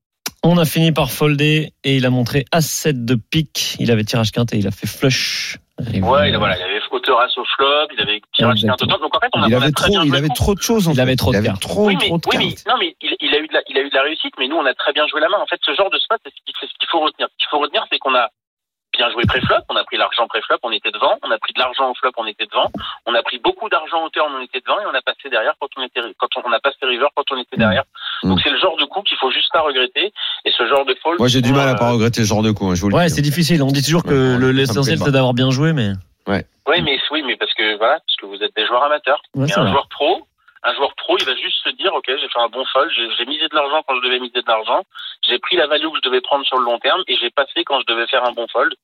[0.50, 3.76] On a fini par folder et il a montré As-7 de pique.
[3.80, 5.58] Il avait tirage quinte et il a fait flush.
[5.78, 6.00] River.
[6.08, 8.98] Ouais, il, a- voilà, il avait hauteur à au flop, il avait tirage quinte autant.
[8.98, 10.54] Donc en fait, on a, Il on a avait très trop, bien il avait trop
[10.54, 10.88] de choses.
[10.88, 11.02] en Il fait.
[11.02, 11.62] avait trop de il avait cartes.
[11.62, 12.66] trop, oui, mais, trop de oui, mais, cartes.
[12.66, 14.48] non, mais il, il a eu de la, il a eu de la réussite, mais
[14.48, 15.38] nous, on a très bien joué la main.
[15.38, 17.28] En fait, ce genre de spot, c'est ce qu'il faut retenir.
[17.30, 18.28] Ce qu'il faut retenir, c'est qu'on a
[18.96, 21.60] bien joué pré-flop, on a pris l'argent pré-flop, on était devant, on a pris de
[21.60, 22.66] l'argent au flop, on était devant,
[23.06, 25.52] on a pris beaucoup d'argent au turn, on était devant, et on a passé derrière
[25.60, 27.84] quand on était, quand on, on a passé river quand on était derrière.
[28.22, 30.12] Donc c'est le genre de coup qu'il faut juste pas regretter,
[30.44, 31.18] et ce genre de fold.
[31.18, 32.66] Moi, j'ai du mal à euh, pas regretter ce genre de coup.
[32.68, 33.10] hein, je vous le Ouais, dis.
[33.14, 33.62] c'est difficile.
[33.62, 35.92] On dit toujours que Ouais, l'essentiel c'est d'avoir bien joué, mais.
[36.26, 39.22] Oui, mais oui, mais parce que voilà, parce que vous êtes des joueurs amateurs.
[39.34, 40.20] Ouais, mais un joueur pro,
[40.62, 43.24] un joueur pro, il va juste se dire, ok, j'ai fait un bon fold, j'ai
[43.24, 44.82] misé de l'argent quand je devais miser de l'argent,
[45.26, 47.64] j'ai pris la value que je devais prendre sur le long terme et j'ai passé
[47.64, 48.74] quand je devais faire un bon fold.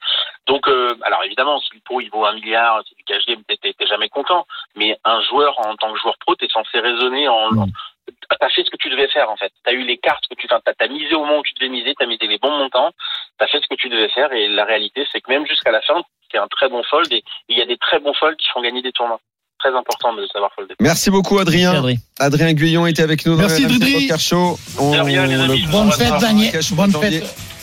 [0.46, 3.42] Donc, euh, alors évidemment, si le pot il vaut un milliard, c'est du cash game,
[3.46, 4.46] t'es jamais content.
[4.76, 7.50] Mais un joueur en tant que joueur pro, t'es censé raisonner en
[8.40, 9.52] T'as fait ce que tu devais faire en fait.
[9.64, 11.94] T'as eu les cartes que tu, t'as t'as misé au moment où tu devais miser,
[11.98, 12.90] t'as misé les bons montants,
[13.38, 15.80] t'as fait ce que tu devais faire et la réalité c'est que même jusqu'à la
[15.82, 18.48] fin, c'est un très bon fold et il y a des très bons folds qui
[18.52, 19.20] font gagner des tournois.
[19.58, 20.74] très important de savoir folder.
[20.80, 21.72] Merci beaucoup, Adrien.
[21.72, 21.98] Merci, Adrien.
[22.18, 24.58] Adrien Guyon était avec nous dans Merci, le Show.
[24.78, 24.90] On.
[25.70, 26.20] Bonne fête.
[26.20, 26.60] Daniel.
[26.72, 27.53] Bonne fête.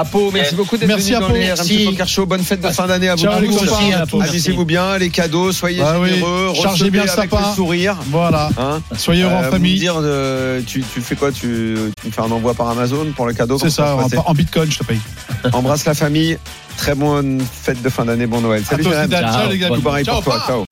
[0.00, 1.84] Apo, merci beaucoup d'être Merci, venu dans le RMC.
[1.90, 2.26] Poker Show.
[2.26, 4.20] Bonne fête de fin d'année à vous tous.
[4.20, 6.10] Amusez-vous bien, les cadeaux, soyez Bah oui.
[6.10, 7.96] généreux, Chargez recevez bien avec le sourire.
[8.10, 8.50] Voilà.
[8.58, 9.78] Hein Soyez heureux Euh, en vous famille.
[9.78, 11.32] dire, euh, tu, tu fais quoi?
[11.32, 13.58] Tu, tu me fais un envoi par Amazon pour le cadeau?
[13.58, 13.96] C'est ça,
[14.26, 15.00] en, bitcoin, je te paye.
[15.52, 16.38] Embrasse la famille.
[16.76, 18.62] Très bonne fête de fin d'année, bon Noël.
[18.64, 18.84] Salut.
[18.84, 19.68] Ciao, les gars.
[19.68, 20.40] Tout pareil Ciao, pour toi.
[20.40, 20.46] pa.
[20.46, 20.64] Ciao.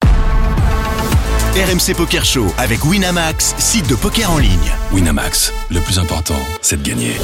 [1.55, 4.71] RMC Poker Show avec Winamax, site de poker en ligne.
[4.93, 7.15] Winamax, le plus important, c'est de gagner.